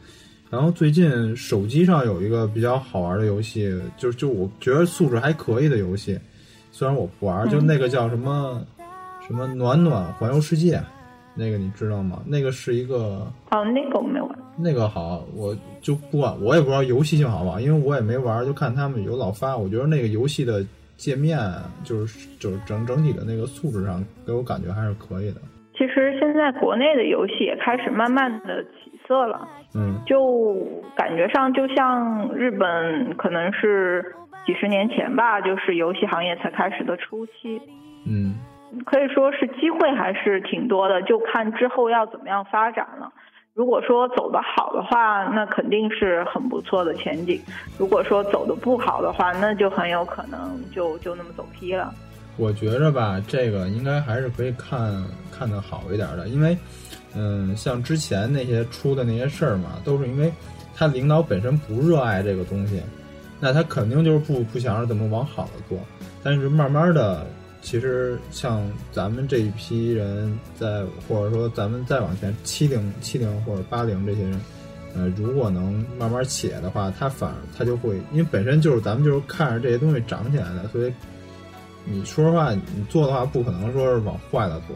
[0.50, 6.18] 然后最近手机上有一个比较好玩的游戏，就就我觉得素质还可以的游戏，
[6.72, 8.62] 虽然我不玩，就那个叫什么、
[9.28, 10.80] 什么暖暖环游世界，
[11.36, 12.22] 那个你知道吗？
[12.26, 14.30] 那个是一个哦，那个我没玩。
[14.58, 19.56] 那个好，我就不管，我也不知道游戏性好不好，因为我也没玩，就看他们有老发。
[19.58, 20.66] 我觉得那个游戏的
[20.96, 21.38] 界面，
[21.84, 25.42] 就是就是整整体的那个素质上，给我感觉还是可以的。
[25.78, 30.56] 其实现在国内的游戏也开始慢慢的起色了，嗯就
[30.96, 34.16] 感觉上就像日本可能是
[34.48, 37.62] 几十年前吧，就是游戏行业才开始的初期，
[38.08, 38.36] 嗯
[38.86, 43.11] 可以说是机会还是挺多的，就看之后要怎么样发展了。
[43.53, 47.39] 如果说走得好的话，那肯定是很不错的前景；
[47.78, 51.93] 如果说走得不好的话，那就很有可能就就那么走批了。
[52.38, 54.91] 我觉着吧，这个应该还是可以看
[55.32, 56.57] 看得好一点的，因为，
[57.15, 60.30] 嗯，像之前那些出的那些事儿嘛，都是因为
[60.76, 62.84] 他领导本身不热爱这个东西，
[63.39, 65.80] 那他肯定就是不不想着怎么往好的做。
[66.21, 67.26] 但是慢慢的，
[67.66, 68.61] 其实像
[68.91, 74.39] 咱们这一批人在，或者说咱们再往前七零七零或者八零这些人，
[74.95, 80.93] 呃，如果能慢慢起来的话，他反而他就会，因为本身就是咱们就是看着这些东西长起来的，所以。
[81.88, 84.76] 你说实话，你做的话不可能说是往坏了做。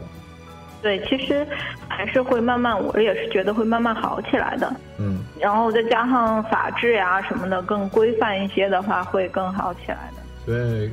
[0.80, 1.44] 对，其实
[1.88, 4.72] 还是会慢慢，我也是觉得会慢慢好起来的。
[4.96, 10.22] 嗯，然后再加上法制呀、什么的更规范一些的话，会更好起来的。
[10.46, 10.88] 所以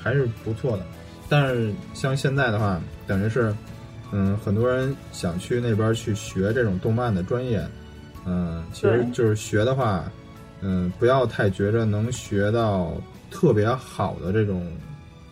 [0.00, 0.86] 还是不错的。
[1.28, 3.54] 但是像现在的话，等于是，
[4.12, 7.66] 嗯，很多人想去那边去学这种动漫的专业，
[8.24, 10.04] 嗯，其实就是学的话，
[10.60, 12.92] 嗯，不要太觉着能学到
[13.30, 14.66] 特别好的这种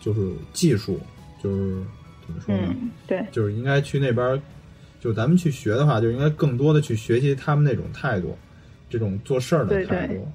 [0.01, 0.19] 就是
[0.51, 0.99] 技术，
[1.41, 1.81] 就是
[2.25, 2.75] 怎么说呢？
[2.81, 4.39] 嗯，对，就是应该去那边儿，
[4.99, 8.37] 就咱们去学的话，就应该更多的去学习他们那种态度，
[8.89, 10.13] 这种做事儿的态度。
[10.13, 10.27] 对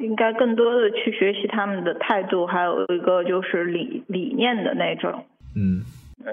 [0.00, 5.24] 应该更多的去学习他们的态度，还有一个就是理理念的那种。
[5.54, 5.82] 嗯
[6.24, 6.32] 嗯，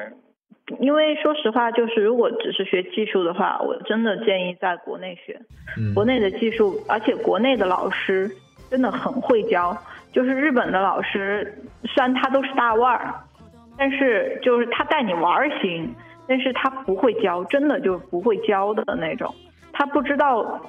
[0.79, 5.39] 因为说实话，就是如果只是学技术的话，我真的建议在国内学。
[5.77, 8.31] 嗯，国内的技术，而且国内的老师
[8.69, 9.77] 真的很会教。
[10.13, 11.53] 就是日本的老师，
[11.83, 13.13] 虽然他都是大腕儿，
[13.77, 15.93] 但是就是他带你玩儿行，
[16.27, 19.31] 但是他不会教，真的就是不会教的那种。
[19.73, 20.59] 他不知道，他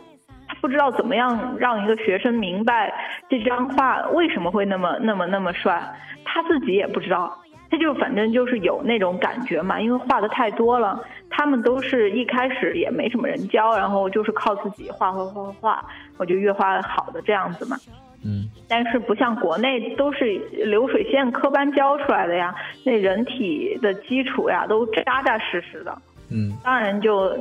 [0.61, 2.93] 不知道怎么样让一个学生明白
[3.29, 5.83] 这张画为什么会那么那么那么帅，
[6.25, 7.37] 他自己也不知道。
[7.71, 10.99] 他就反正就是有那种感觉嘛，因为画的太多了，
[11.29, 15.85] 他们都是一开始也没什么人教，然后就是靠自己画画画画画，
[16.17, 17.77] 我就越画好的这样子嘛。
[18.25, 20.25] 嗯但是不像国内都是
[20.65, 22.55] 流水线科班教出来的呀，
[22.85, 25.97] 那人体的基础呀都扎扎实实的。
[26.31, 27.35] 嗯当然就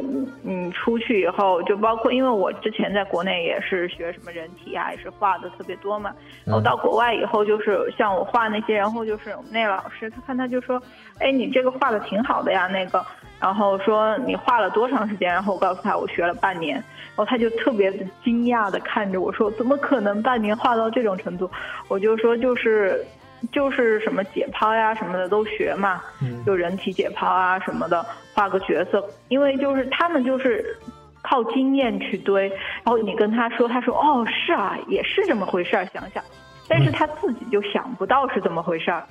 [0.43, 6.13] 嗯出去以后，就包括因为我之前在国内也是学什么人体啊，也是画的特别多嘛。
[6.45, 10.81] 然后到国外以后，就是像我画那些，然后就是我们那老师，他看他就说，
[11.19, 13.05] 哎，你这个画的挺好的呀，那个，
[13.39, 15.29] 然后说你画了多长时间？
[15.33, 21.49] 然后我告诉他我学了半年，然后他就特别的惊讶的看着我说，怎么可能半年画到这种程度？
[21.89, 23.05] 我就说就是。
[23.51, 30.77] 就是什么解剖呀什么的都学嘛，嗯就人体解剖啊什么的，画个角色，因为就是他们就是
[31.21, 36.23] 靠经验去堆，然后你跟他说，他说哦是啊，也是这么回事儿，想想，
[36.67, 39.03] 但是他自己就想不到是怎么回事儿。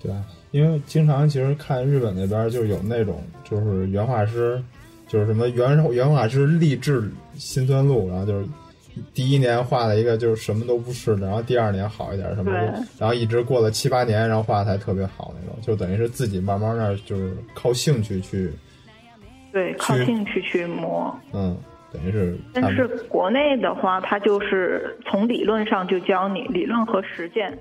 [0.00, 0.18] 对吧？
[0.50, 4.62] 因为经常其实看日本那边就有那种就是原画师，
[5.08, 8.46] 就是什么原原画师励志辛酸路，然后就是
[9.12, 18.52] 第一年画了一个就是什么都不是的，然后第二年好一点什么对的，然后一直过了七八年，然后画的才特别好那种，就等于是自己慢慢那就是靠兴趣去，
[19.52, 21.12] 对，靠兴趣去磨。
[21.32, 21.56] 嗯，
[21.92, 27.56] 等于是但是国内的话，它就是从理论上就教你，理论和实践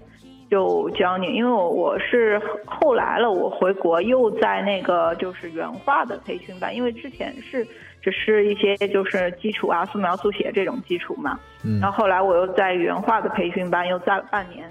[0.50, 1.28] 就教你。
[1.34, 7.68] 因为我我是后来了，我回国又在那个就是原画的培训班，因为之前是
[8.04, 11.40] 只是一些就是基础啊，素描、速写这种基础嘛。
[11.64, 14.70] 嗯然后后来我又在原画的培训班又在了半年。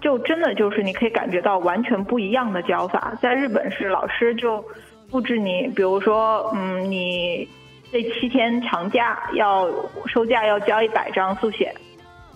[0.00, 4.62] 就真的就是你可以感觉到完全不一样的教法，在日本是老师就
[5.10, 7.48] 布置你，比如说，嗯，你
[7.90, 9.66] 这七天长假要
[10.06, 11.74] 收假要交一百张速写，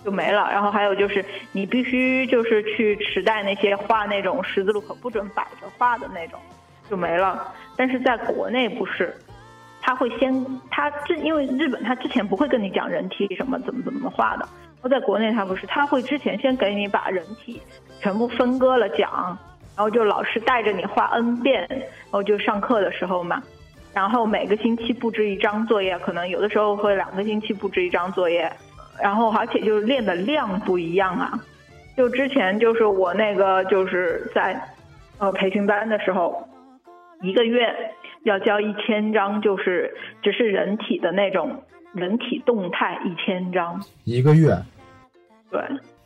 [0.03, 0.49] 就没了。
[0.51, 6.39] 然后还有就是你必须就是去池袋那些画那种十字路口不准摆着画的那种，
[6.89, 7.53] 就没了。
[7.75, 9.13] 但是在国内不是，
[9.81, 17.61] 他会先他这因为日本他之前不会跟你讲人体什么怎么怎么画的，然后在国内他不是，他会之前先给你把人体
[17.99, 19.37] 全部分割了讲，
[19.75, 23.41] 然后就老师带着你画 n 遍，然后就上课的时候嘛，
[23.93, 28.51] 然后每个星期布置一张作业，可能有的时候会两个星期布置一张作业，
[29.01, 31.39] 然后而且就是练的量不一样啊，
[31.95, 34.61] 就之前就是我那个就是在
[35.17, 36.47] 呃培训班的时候，
[37.21, 37.73] 一个月
[38.23, 41.63] 要交一千张，就是只是人体的那种
[41.93, 44.57] 人体动态一千张，一个月，
[45.49, 45.61] 对，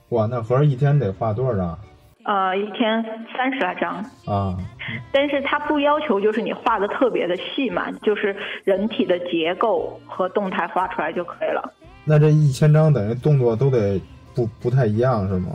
[0.09, 1.80] 哇，那合着一天得画多少张
[2.26, 3.03] 呃，一天
[3.36, 3.95] 三十来张。
[4.26, 4.55] 啊？
[5.11, 8.34] 但是它不要求就是你画的特别的细嘛，就是
[8.64, 11.74] 人体的结构和动态画出来就可以了。
[12.05, 13.99] 那这一千张等于动作都得
[14.34, 15.49] 不不太一样是吗？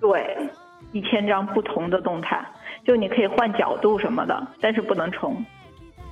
[0.00, 0.36] 对，
[0.90, 2.44] 一千张不同的动态，
[2.84, 5.36] 就你可以换角度什么的，但是不能重，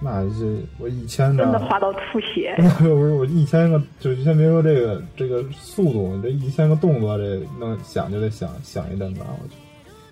[0.03, 2.55] 那这我一千张真的，画到吐血。
[2.78, 9.28] 不是我一千个，就先别说这个这个速度，这一千个动作，这能想就得想想一阵子啊！
[9.42, 9.55] 我去，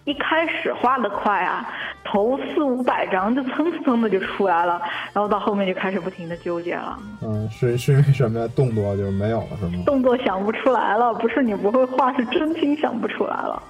[0.05, 1.67] 一开始画的快啊，
[2.05, 4.81] 头四五百张就蹭蹭的就出来了，
[5.13, 8.49] 然后到后面就开始不停的纠结了，嗯，是是因为什么呀？
[8.55, 9.83] 动作就没有了是吗？
[9.87, 13.63] 动作想不出来了，不是你不会画，是真心想不出来了。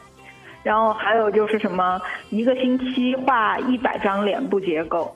[0.65, 2.01] 然后还有就是什么，
[2.31, 5.15] 一个星期画一百张脸部结构，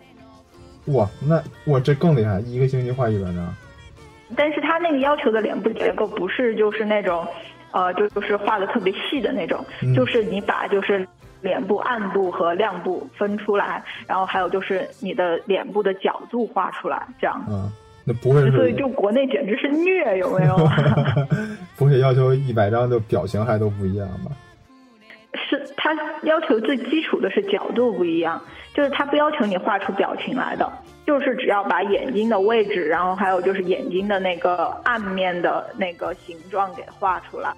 [0.86, 3.54] 哇，那哇这更厉害，一个星期画一百张，
[4.36, 7.26] 但是他那个要求的脸部结构不是就是那种，
[7.70, 11.06] 呃，就就是画的特别细的那种，嗯就是你把就是
[11.40, 17.44] 脸部暗部和亮部分出来，然后还有就是你的脸部的角度画出来，这样。
[17.48, 17.70] 嗯，
[18.04, 20.56] 那不会是所以就国内简直是虐，有没有？
[21.76, 24.32] 不会要求一百张就表情还都不一样吧？
[25.34, 28.40] 是他要求最基础的是角度不一样，
[28.74, 30.70] 就是他不要求你画出表情来的，
[31.06, 37.52] 就是只要把眼睛的位置，然后还有就是眼睛的那个暗面的那个形状给画出来，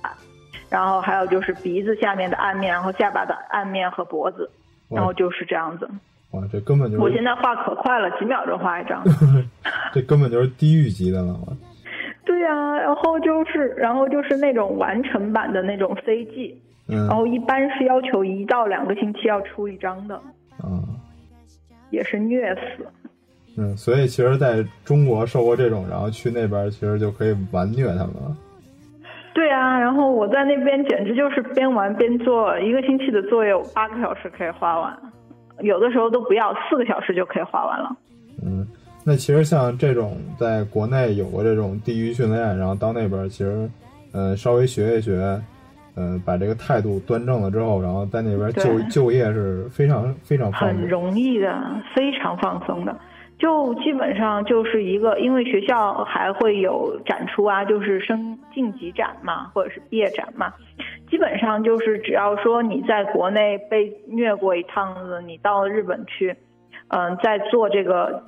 [0.70, 4.48] 然后还有就是鼻子下面的暗面，然后下巴的暗面和脖子，
[4.88, 5.88] 然后就是这样子。
[6.30, 9.02] 哇，这根本就是我现在画可快了，几秒钟画一张。
[9.92, 11.36] 这根本就是地狱级的了，
[12.24, 16.54] 对呀、然后就是然后就是那种完成版的那种 CG，
[16.88, 20.20] 嗯然后一般是要求一到两个星期要出一张的，
[20.62, 20.82] 嗯
[21.90, 22.86] 也是虐死。
[23.56, 28.36] 嗯，所以其实在中国受过这种，然后去那边其实就可以完虐他们了。
[29.32, 34.96] 对啊，然后我在那边简直就是边玩边做，一个星期的作业我八个小时可以画完，
[35.60, 37.96] 有的时候都不要四个小时就可以画完了。
[38.44, 38.66] 嗯，
[39.04, 43.68] 那其实像这种在国内有过这种地域训练，然后到那边其实，
[44.12, 45.40] 呃，稍微学一学，
[45.96, 50.88] 呃，把这个态度端正了之后，然后在那边就就业是非常非常方很。
[50.88, 52.96] 容易的，非常放松的，
[53.38, 60.52] 就基本上就是一个，因为学校还会有展出啊，就是升晋级展嘛，或者是毕业展嘛，
[61.10, 66.36] 基本上就是只要说你在国内被虐过一趟子，你到日本去，
[66.88, 68.22] 嗯、在做这个。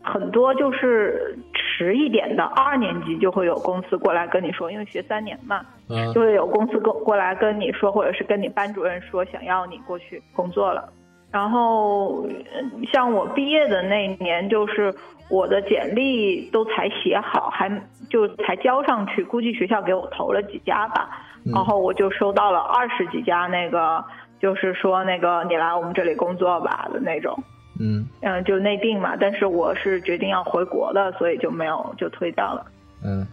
[0.00, 10.92] 很多就是迟一点的二年级就会有公司过来跟你说，因为学三年嘛，嗯就会有公司过过来跟你说，或者是跟你班主任说想要你过去工作了。
[11.30, 14.94] 然后，呃像我毕业的那年，就是
[15.28, 17.70] 我的简历都才写好，还
[18.08, 21.10] 就才交上去，估计学校给我投了几家吧，
[21.44, 24.02] 嗯然后我就收到了二十几家那个，
[24.40, 27.38] 就是说那个你来我们这里工作吧的那种。
[27.80, 32.66] 嗯嗯，就内定嘛，但是我是决定要回国的，所以就没有就推掉了。
[33.04, 33.24] 嗯，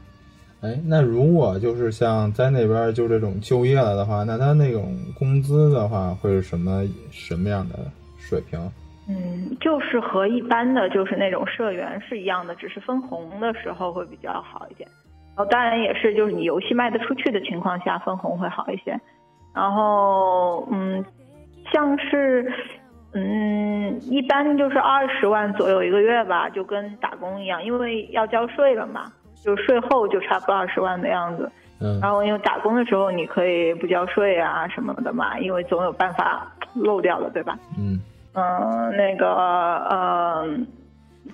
[0.66, 7.76] 哎，那如果就是像在那边就这种就业了的话，那他那种工资的话会是什么什么样的
[8.18, 8.60] 水平？
[9.08, 14.90] 嗯，就是和一般的就是那种社员是一样的，只是分红的时候会比较好一点。
[15.38, 19.00] 哦，当然也是，就是你游戏卖得出去的情况下，分红会好一些。
[19.54, 21.06] 然后，嗯，
[21.72, 22.52] 像是，
[23.14, 29.12] 嗯，一般就是二十万左右一个月吧，就跟打工一样，因为要交税了嘛，
[29.46, 31.50] 就税后就差不多二十万的样子。
[31.82, 37.60] 嗯然后因为打工的时候你可以不交税啊什么的嘛，因为总有办法漏掉的，对吧？
[37.78, 38.00] 嗯
[38.34, 40.66] 嗯，那个，嗯，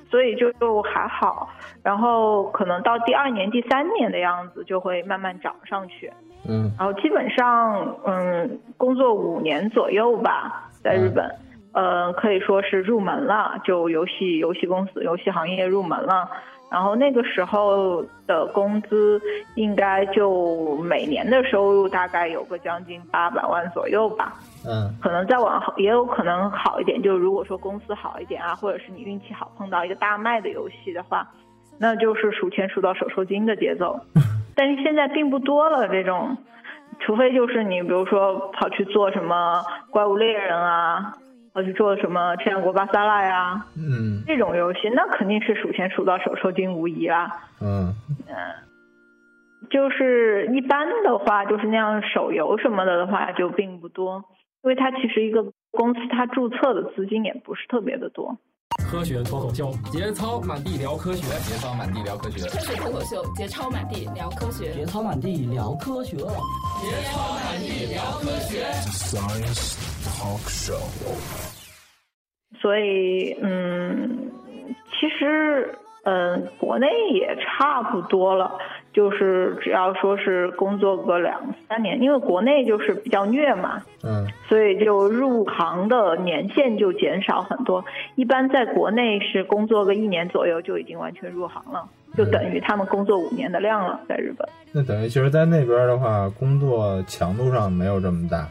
[0.09, 1.47] 所以就就还好。
[1.83, 6.11] 然后可能到第二年、第三年的样子就会慢慢涨上去。
[6.49, 11.35] 嗯然后基本上，嗯，工作五年左右吧，在日本，
[11.71, 16.29] 呃，可以说是入门了，就游戏游戏公司、游戏行业入门了。
[16.71, 19.21] 然后那个时候的工资
[19.55, 24.35] 应该就每年的收入大概有个将近八百万左右吧。
[24.65, 31.27] 嗯可能再往后也有可能好一点，就如果说公司好一点啊，或者是你运气好碰到一个大卖的游戏的话，
[31.77, 33.99] 那就是数钱数到手抽筋的节奏。
[34.55, 36.37] 但是现在并不多了这种，
[36.99, 41.17] 除非就是你比如说跑去做什么怪物猎人啊，
[41.53, 47.49] 跑去做什么天国巴萨拉呀嗯这种游戏，那肯定是数钱数到手抽筋无疑啦。
[47.61, 47.93] 嗯
[49.69, 54.25] 就是一般的话，就是那样手游什么的的话就并不多，
[54.63, 58.37] 因为它其实一个公司它注册的资金也不是特别的多。
[58.91, 66.25] 科学脱口秀，节操满地聊科学，节操满地聊科学，科学脱口秀，节操满地聊科学，节操满地聊科学，节
[67.05, 68.65] 操满地聊科学。
[68.91, 70.75] Science Talk Show。
[72.59, 74.29] 所以，嗯，
[74.99, 75.73] 其实，
[76.03, 78.59] 嗯，国内也差不多了，
[78.93, 87.83] 就是只要说是工作个两三年，因为国内就是比较虐嘛，嗯所以就入行的年限就减少很多。
[88.15, 91.87] 一般在国内是工作个一年左右就已经完全入行了，
[92.17, 94.47] 就等于他们工作五年的量了，在日本。
[94.73, 98.47] 那等于其实，在那边的话，工作强度上没有这么大。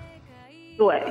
[0.78, 1.03] 对，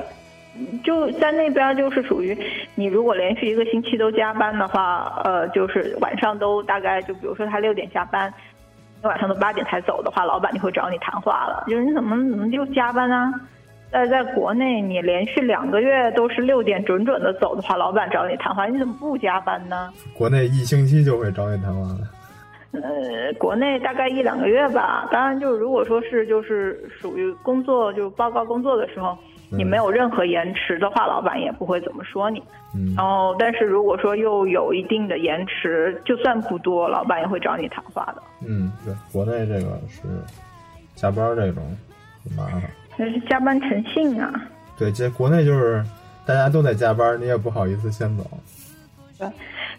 [0.82, 2.36] 就在那边就是属于
[2.74, 8.49] 你如果连续一个星期都加班的话，呃，就是晚上都大概就比如说他六点下班，你
[9.02, 13.32] 晚上都八点才走的话，老板就会找你谈话了，就是你怎么怎么就加班啊？
[13.90, 19.90] 在在国内，你连续两个月都是六点准准的走的话，老板找你谈话，你怎么不加班呢？
[20.14, 21.98] 国内一星期就会找你谈话了。
[22.72, 25.08] 呃，国内大概一两个月吧。
[25.10, 29.18] 当然，就如果说是就是属于工作就报告工作的时候，
[29.50, 32.42] 你没有任何延迟的话，老板也不会怎么说你。
[32.74, 38.22] 嗯然后，但是如果说又有一定的延迟，就算不多，老板也会找你谈话的。
[38.46, 40.02] 嗯，对，国内这个是
[40.94, 41.62] 加班这种
[42.24, 42.62] 很麻烦。
[42.96, 44.32] 那是加班诚信啊。
[44.78, 45.84] 对，这国内就是
[46.24, 48.24] 大家都在加班，你也不好意思先走。
[49.18, 49.28] 对。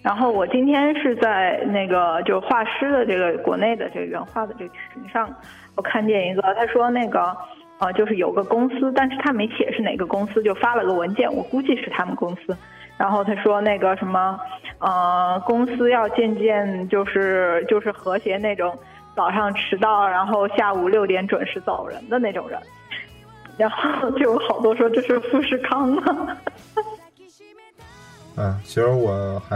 [0.02, 5.32] 然后我今天是在那个就画师的这个国内的这个原画的这个群上，
[5.76, 7.38] 我看见一个，他说那个
[7.82, 12.56] 呃就是有个公司，但是他没写是哪个公司，就发了个文件，我估计是他们公司。
[12.96, 14.40] 然后他说那个什么
[14.78, 18.78] 呃公司要渐渐就是就是和谐那种
[19.16, 22.60] 早上迟到，然后下午六点准时走人的那种人。
[23.58, 25.96] 然后就有好多说这是富士康
[28.36, 28.62] 啊。
[28.64, 29.56] 其实我还，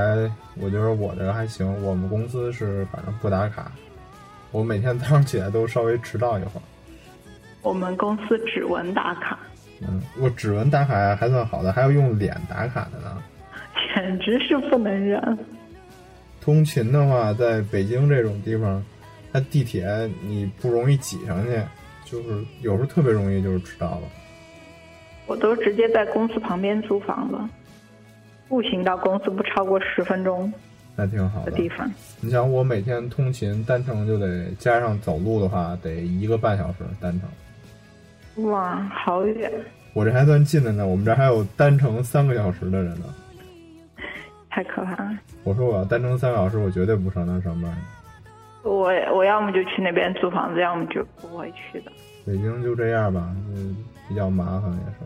[0.60, 1.66] 我觉得我这个还行。
[1.84, 3.72] 我们公司是反正不打卡，
[4.52, 6.64] 我每天早上起来都稍微迟到一会儿。
[7.66, 9.40] 我们公司指纹打卡，
[9.82, 13.24] 嗯，我指纹打卡还算好的，还有用脸打卡的呢，
[13.96, 15.38] 简直是不能忍。
[16.40, 18.86] 通勤的话，在北京这种地方，
[19.34, 19.88] 它地铁
[20.22, 21.60] 你不容易挤上去，
[22.06, 24.04] 就是有时候特别容易就是迟到了。
[25.26, 27.38] 我都直接在公司旁边租房子。
[28.48, 30.54] 步行到公司不超过十分钟，
[30.96, 31.92] 那挺好的地方。
[32.22, 37.28] 你想，我每天通勤单程就得加上走路的话，得一个半小时单程。
[38.38, 39.52] 哇，好远！
[39.94, 43.06] 我这还算近的呢，我们这还有单程三个小时的人呢。
[44.50, 45.18] 太可怕了！
[45.44, 47.74] 我说我要单程三个小时，我绝对不上那上班。
[48.64, 51.92] 我我要么就去那边租房子，要么就不会去的。
[52.26, 53.78] 北京就这样吧，嗯，
[54.10, 54.98] 比较麻烦也是。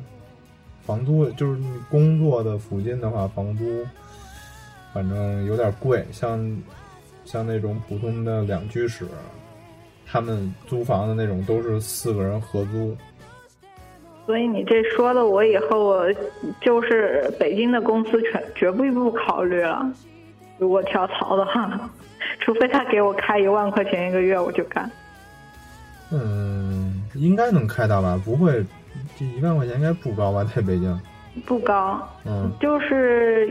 [0.84, 3.86] 房租就是你工作的附近的话，房租
[4.92, 6.04] 反正有点贵。
[6.12, 6.58] 像
[7.26, 9.06] 像那种普通的两居室，
[10.08, 12.98] 他们租房的那种都是四个人合租。
[14.30, 16.06] 所以你这说的，我以后我
[16.62, 19.92] 就是北京的公司全绝不不考虑了。
[20.60, 21.90] 如果跳槽的话，
[22.40, 24.88] 除非他给我开一万块钱一个月，我就干。
[26.12, 28.22] 嗯，应该能开到吧？
[28.24, 28.64] 不会。
[29.18, 31.02] 这一万块钱应该不高吧，在北京。
[31.48, 33.48] 不高，嗯，就是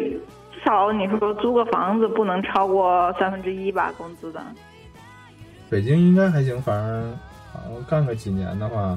[0.53, 4.41] 至少你说租个房子不能超过三分之一吧工资的。
[5.69, 7.19] 北京应该还行，反正
[7.53, 8.97] 好像干个几年的话，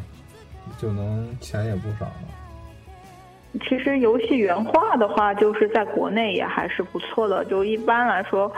[0.78, 2.14] 就能钱也不少了。
[3.68, 7.44] 其实游戏原画的话，就是在国内也还是不错的。
[7.46, 8.50] 就一般来说，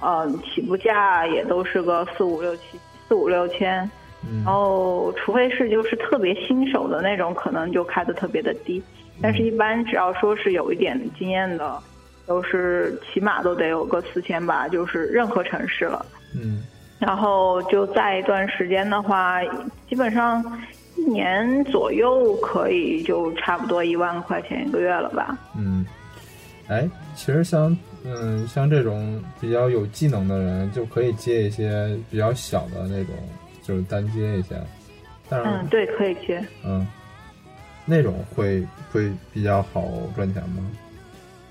[0.00, 3.80] 呃，起步价也都是个四五六七四五六千，
[4.28, 8.82] 嗯然后除非是就是特别新手的那种，可能就开的特别的低。
[9.22, 11.82] 但是，一般只要说是有一点经验的，
[12.26, 16.04] 都是起码都得有个四千吧，就是任何城市了。
[16.34, 16.62] 嗯
[16.98, 19.40] 然后就在一段时间的话，
[19.88, 20.40] 基本上
[20.96, 25.36] 一年左右可以就差不多一万块钱一个月了吧。
[25.56, 25.84] 嗯，
[26.68, 33.14] 哎，其实像嗯像这种比较有技能的人，就可以接一些比较小的那种，
[33.62, 34.56] 就是单接一些。
[35.28, 36.44] 但是嗯，对，可以接。
[36.64, 36.86] 嗯，
[37.86, 40.62] 那种会会比较好赚钱吗？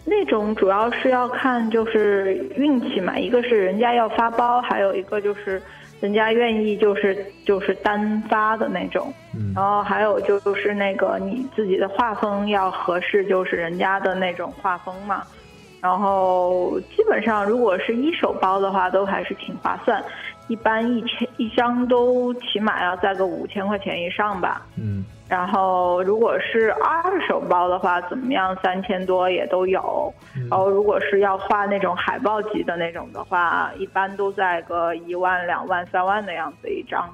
[0.04, 5.62] 那种主要是要看就是运气嘛，一个是人家要发包，还有一个就是
[6.02, 15.24] 人家愿意就是就是单发的那种，嗯然后还有就是那个你自己的画风要合适，就是人家的那种画风嘛。
[15.80, 20.04] 然后基本上如果是一手包的话，都还是挺划算，
[20.48, 24.66] 一般一千一张都起码要在个五千块钱以上吧。
[24.78, 30.14] 嗯然后如果是二手包的话，怎么样，三千多也都有。
[30.50, 37.10] 然后如果是要画那种海报级的那种的话，一般都在个一万、两万、三万的样子一张。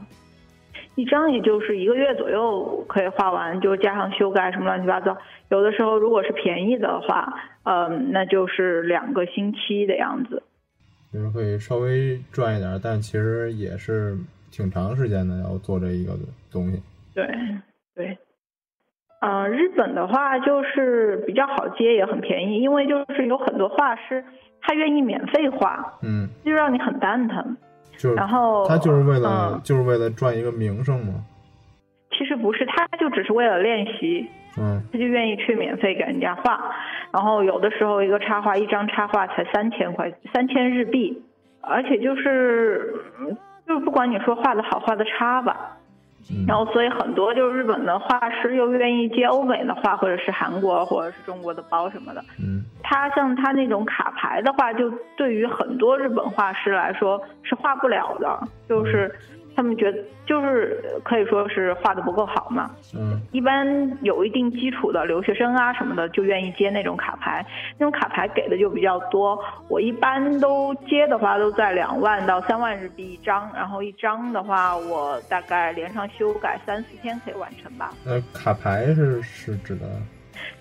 [0.95, 5.15] 一张也就是一个月左右可以画完，就加上修改什么乱七八糟。
[5.49, 7.31] 有的时候如果是便宜的话，
[7.65, 10.41] 嗯，那就是两个星期的样子。
[11.13, 14.17] 就是可以稍微赚一点，但其实也是
[14.49, 16.17] 挺长时间的要做这一个
[16.51, 16.81] 东西。
[17.13, 17.23] 对
[17.97, 18.17] 对，
[19.21, 24.23] 嗯、日本的话就是比较好接，也很便宜，因为就是有很多画师
[24.61, 27.57] 他愿意免费画，嗯，就让你很蛋疼。
[27.97, 31.15] 就是然后他就是为了、嗯就是为了赚一个名声嘛。
[32.11, 34.29] 其实不是，他就只是为了练习，
[34.59, 36.75] 嗯他就愿意去免费给人家画。
[37.11, 41.23] 然后有的时候一个插画，一张插画才三千块，三千日币，
[41.61, 43.35] 而且就是嗯
[43.65, 45.76] 就是不管你说画的好画的差吧，嗯
[46.47, 52.21] 然后所以很多就是日本的画师又愿意接欧美的画，或者是韩国或者是中国的包什么的。
[52.39, 52.63] 嗯。
[52.83, 59.13] 他像他那种卡牌的话，就对于很多日本画师来说是画不了的，就是
[59.57, 59.97] 他们觉得
[60.27, 62.69] 就是可以说是画的不够好嘛。
[62.93, 67.43] 嗯一般有一定基础的留学生啊什么的，就愿意接那种卡牌，
[67.79, 69.37] 那种卡牌给的就比较多。
[69.67, 77.91] 我一般都接的话都在两万到三万日币一张，然后一张的话我大概连上修改三四天可以完成吧。
[78.05, 79.87] 呃卡牌是是指的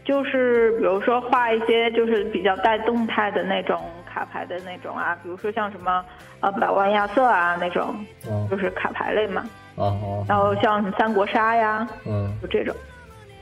[0.04, 3.78] 就是比如说画一些就是比较带动态的那种
[4.16, 6.02] 卡牌的那种啊，比如说像什么
[6.40, 7.94] 呃百万亚瑟啊那种，
[8.26, 9.44] 哦就是卡牌类嘛。
[9.74, 12.74] 哦哦，然后像什么三国杀呀，嗯就这种。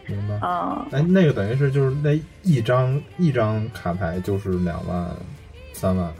[0.09, 0.35] 明白。
[0.43, 5.09] 嗯，哎，那个等于是就是那一张一张卡牌就是两万
[5.72, 6.12] 三万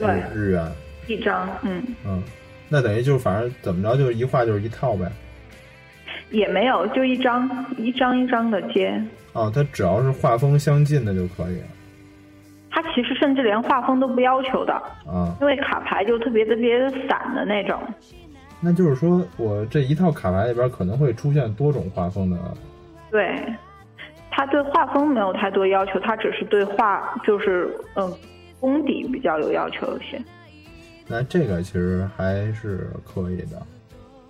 [0.00, 0.72] 对日日元，
[1.06, 2.20] 一张，嗯，嗯，
[2.68, 5.06] 那等于就反正怎么着就是一画就是一套呗。
[6.30, 7.48] 也没有，就一张
[7.78, 9.00] 一张一张的接。
[9.32, 11.62] 哦，它只要是画风相近的就可以
[12.74, 14.72] 它其实甚至连画风都不要求的，
[15.06, 15.36] 啊。
[15.40, 17.78] 因为卡牌就特别特别散的那种。
[18.64, 22.36] 那就是说我这一套卡牌里边可能会出现多种画风的，
[23.10, 23.36] 对，
[24.30, 28.10] 他对画风没有太多要求，他只是对画就是嗯
[28.60, 30.18] 功底比较有要求一些。
[31.08, 33.60] 那这个其实还是可以的，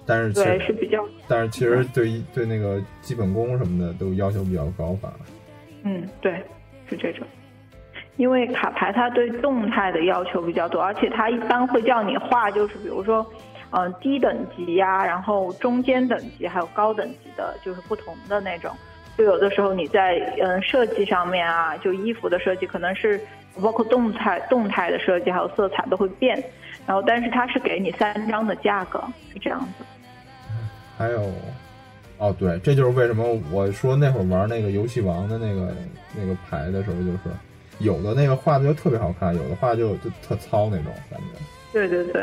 [0.06, 5.18] 但是其对，实是比较但是其实对一对那个基本功什么的都要求比较高，反而
[5.84, 6.42] 嗯对，
[6.88, 7.26] 是这种。
[8.16, 13.26] 因为卡牌它对动态的要求比较多，而且它一般会叫你画，就是比如说，
[13.70, 18.70] 嗯、低等级呀、然后中间等级，还有高等级的，就是不同的那种。
[19.16, 23.20] 就有的时候你在嗯设计上面啊，就衣服的设计可能是
[23.62, 26.42] 包括动态动态的设计，还有色彩都会变。
[26.86, 29.02] 然后，但是它是给你三张的价格，
[29.32, 29.84] 是这样子。
[30.98, 31.30] 还有，
[32.18, 35.74] 哦对，这就是为什么我说那会儿玩那个游戏王的那个
[36.14, 37.18] 那个牌的时候，就是
[37.82, 41.38] 有的那个画的就特别好看，有的画就就特糙那种感觉。
[41.72, 42.22] 对对对，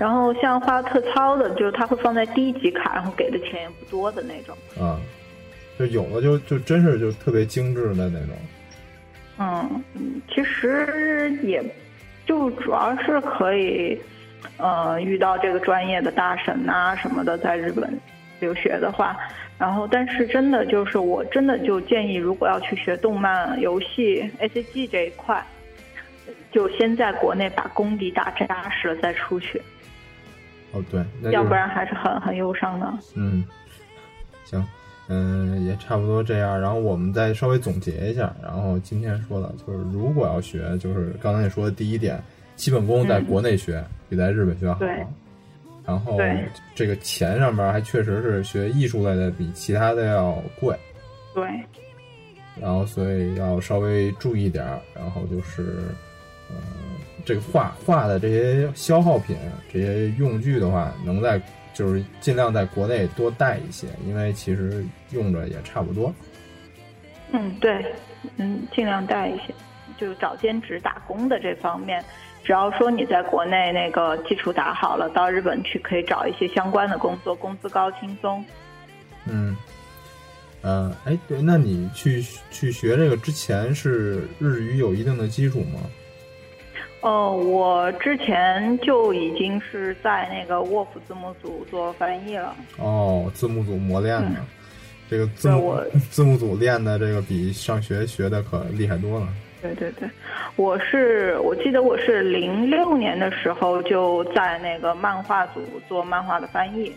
[0.00, 4.56] 然后像画特糙的，就是他会放在低级卡，然后给的钱也不多的那种。
[4.84, 4.98] 啊，
[5.78, 8.30] 就有的就就真是就特别精致的那种。
[9.38, 11.62] 嗯，嗯其实也
[12.26, 13.96] 就主要是可以，
[14.56, 17.96] 呃，遇到这个专业的大神啊什么的，在日本
[18.40, 19.16] 留学的话，
[19.58, 25.44] 然后但是真的就是我真的就建议，如果要去学动漫、游戏、A C G 这一块，
[26.52, 29.60] 就先在国内把功底打扎实了再出去。
[30.72, 32.92] 哦，对，要不然还是很很忧伤的。
[33.14, 33.42] 嗯，
[34.44, 34.64] 行，
[35.08, 36.60] 嗯，也差不多这样。
[36.60, 38.32] 然后我们再稍微总结一下。
[38.42, 42.22] 然后今天说的就是，如果要学，就是刚才你说的第一点，
[42.54, 44.78] 基本功在国内学比在日本学好。
[44.78, 45.04] 对。
[45.88, 46.20] 然后
[46.74, 50.76] 这个钱上面还确实是学艺术类的比其他的要贵。
[51.34, 51.48] 对。
[52.60, 54.78] 然后所以要稍微注意点儿。
[54.94, 55.78] 然后就是，
[56.50, 56.56] 嗯。
[57.24, 59.36] 这个画画的这些消耗品、
[59.70, 61.38] 这些用具的话，能在
[61.74, 66.14] 就是尽量在国内多带一些，因为其实用着也差不多。
[67.32, 67.84] 嗯，对，
[68.36, 69.52] 嗯，尽量带一些，
[69.98, 72.02] 就找兼职打工的这方面，
[72.44, 78.42] 只要说你在国内那个基础打好了，到日本去可以找一些相关的工作，工资高、轻松。
[79.26, 79.54] 嗯，
[80.62, 85.80] 呃，哎，对，那你去去学这个之前是日语有一定的基础吗？
[87.00, 92.56] 哦，我之前就已经是在那个 Wolf 字幕组做翻译了。
[92.78, 94.40] 哦，字幕组磨练的，
[95.08, 95.80] 这个字幕
[96.10, 99.28] 字幕组练的这个比上学学的可厉害多了。
[99.60, 100.08] 对对对，
[100.56, 106.92] 我是我记得我是零六年的时候就在那个漫画组做漫画的翻译，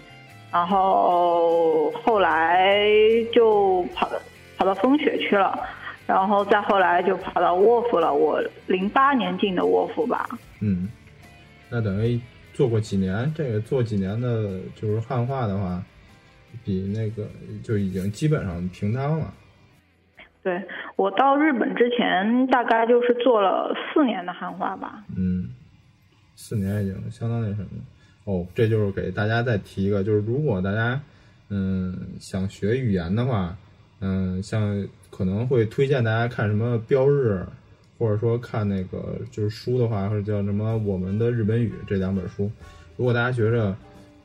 [0.52, 2.80] 然后后来
[3.34, 4.10] 就跑
[4.58, 5.60] 跑到风雪去了。
[6.08, 10.28] 然后再后来就跑到沃夫了，我零八年进的沃夫吧。
[10.60, 10.90] 嗯，
[11.70, 12.20] 那等于
[12.54, 15.82] 做过几年，这个做几年的，就是汉化的话，
[16.66, 17.30] 比那个
[17.64, 19.34] 就已经基本上平摊了。
[20.44, 20.64] 对
[20.96, 25.04] 我到日本之前，大概就是做了四年的汉化吧。
[25.16, 25.50] 嗯，
[26.36, 27.68] 四年已经相当那什么。
[28.26, 31.02] 哦，这就是给大家再提一个，就是如果大家
[31.50, 33.56] 嗯想学语言的话，
[34.00, 34.88] 嗯像。
[35.12, 37.46] 可能会推荐大家看什么标日，
[38.00, 42.50] 或者说看那个就是书的话，或者叫什么《我们的日本语》这两本书。
[42.96, 43.76] 如果大家觉着，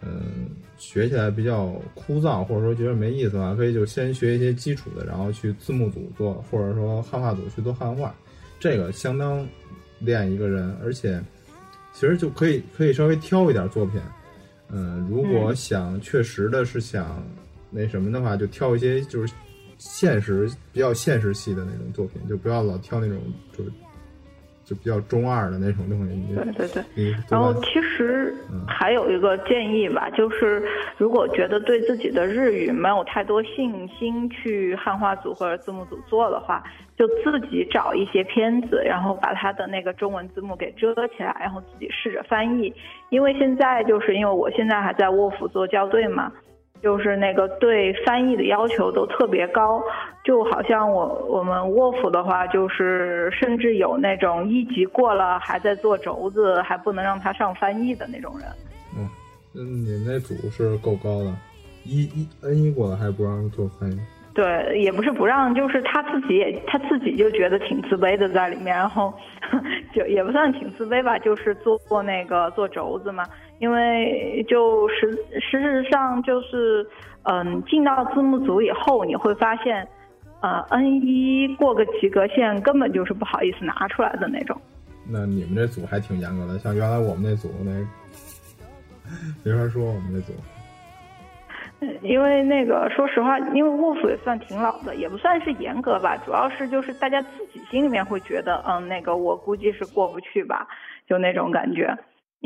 [0.07, 0.49] 嗯，
[0.79, 8.15] 学起来比较枯燥，或者说觉得没意思的话，可以就先学一些基础的，然后去字幕组做，或者说汉化组去做汉化，
[8.61, 9.47] 这个相当
[9.99, 11.21] 练一个人，而且
[11.93, 14.01] 其实就可以可以稍微挑一点作品。
[14.71, 17.23] 嗯，如果想确实的是想
[17.71, 19.33] 那什么的话，就挑一些就是。
[19.79, 23.19] 现实比较现实系的那种作品，就不要老挑那种
[23.53, 23.71] 就是
[24.67, 26.35] 就比较中二的那种东西。
[26.35, 27.15] 对对对。
[27.31, 28.35] 然后其实
[28.67, 30.61] 还有一个建议吧，就是
[30.99, 36.65] 如果觉得对自己的日语没有太多信心去汉化组或者字幕组做的话，
[36.99, 42.75] 就自己找一些片子，然后把它的那个中文字幕给遮起来，然后自己试着翻译。
[43.11, 46.33] 因为现在就是因为我现在还在卧府做校对嘛。
[46.83, 49.83] 就是那个对翻译的要求都特别高，
[50.25, 58.49] 就好像我我们卧府的话，就是甚至有那种一级过了还在做轴子，还不能让他上翻译的那种人。
[58.97, 59.09] 嗯，
[59.55, 61.35] 你们那组是够高的，
[61.85, 63.99] 一一 N 一过了还不让做翻译。
[64.35, 69.11] 对，也不是不让，就是他自己也他自己就觉得挺自卑的在里面，然后
[69.95, 73.25] 就也不算挺自卑吧，就是做做那个做轴子嘛。
[73.59, 76.87] 因为就实事实上就是，
[77.23, 79.87] 嗯，进到字幕组以后，你会发现，
[80.41, 84.61] 呃，N 一过个及格线根本就是不好意思拿出来的那种。
[85.09, 87.71] 那你们这组还挺严格的，像原来我们那组那，
[89.43, 90.33] 没法说我们那组。
[92.03, 100.67] 因为那个说实话，因为卧府也算挺老的，也不算是严格吧，主要是就是大家自己心里面会觉得，嗯，那个我估计是过不去吧，
[101.07, 101.97] 就那种感觉。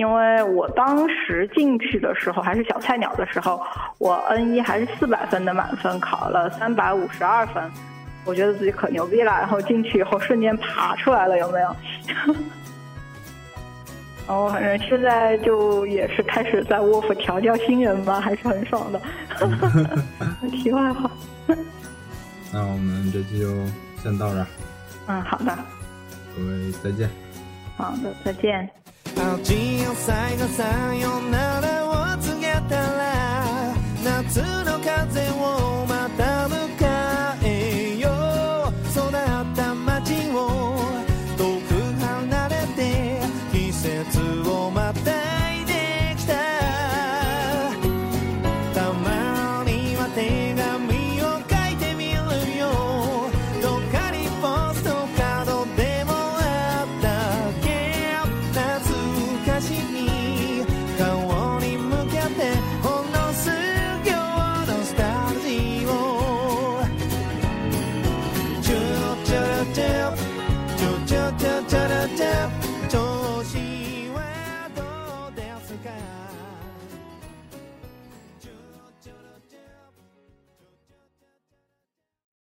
[0.00, 3.60] 因为我当时进去的时候还是小菜鸟的时候，
[3.98, 7.70] 我 N 一还是四百分的满分，考了三百五十二分，
[8.24, 9.30] 我觉得自己可牛逼了。
[9.30, 11.76] 然后进去以后瞬间爬出来了，有没有？
[14.26, 18.98] 然 后反正现在就也是开始在卧府调教新人吧，还是很爽的。
[20.50, 21.10] 题外话。
[22.54, 23.48] 那我们这期就
[24.02, 24.46] 先到这儿。
[25.08, 25.54] 嗯，好的。
[26.34, 27.10] 各位再见。
[27.76, 28.66] 好的，再见。
[29.14, 36.29] 84歳のさよならを告げたら夏の風をまた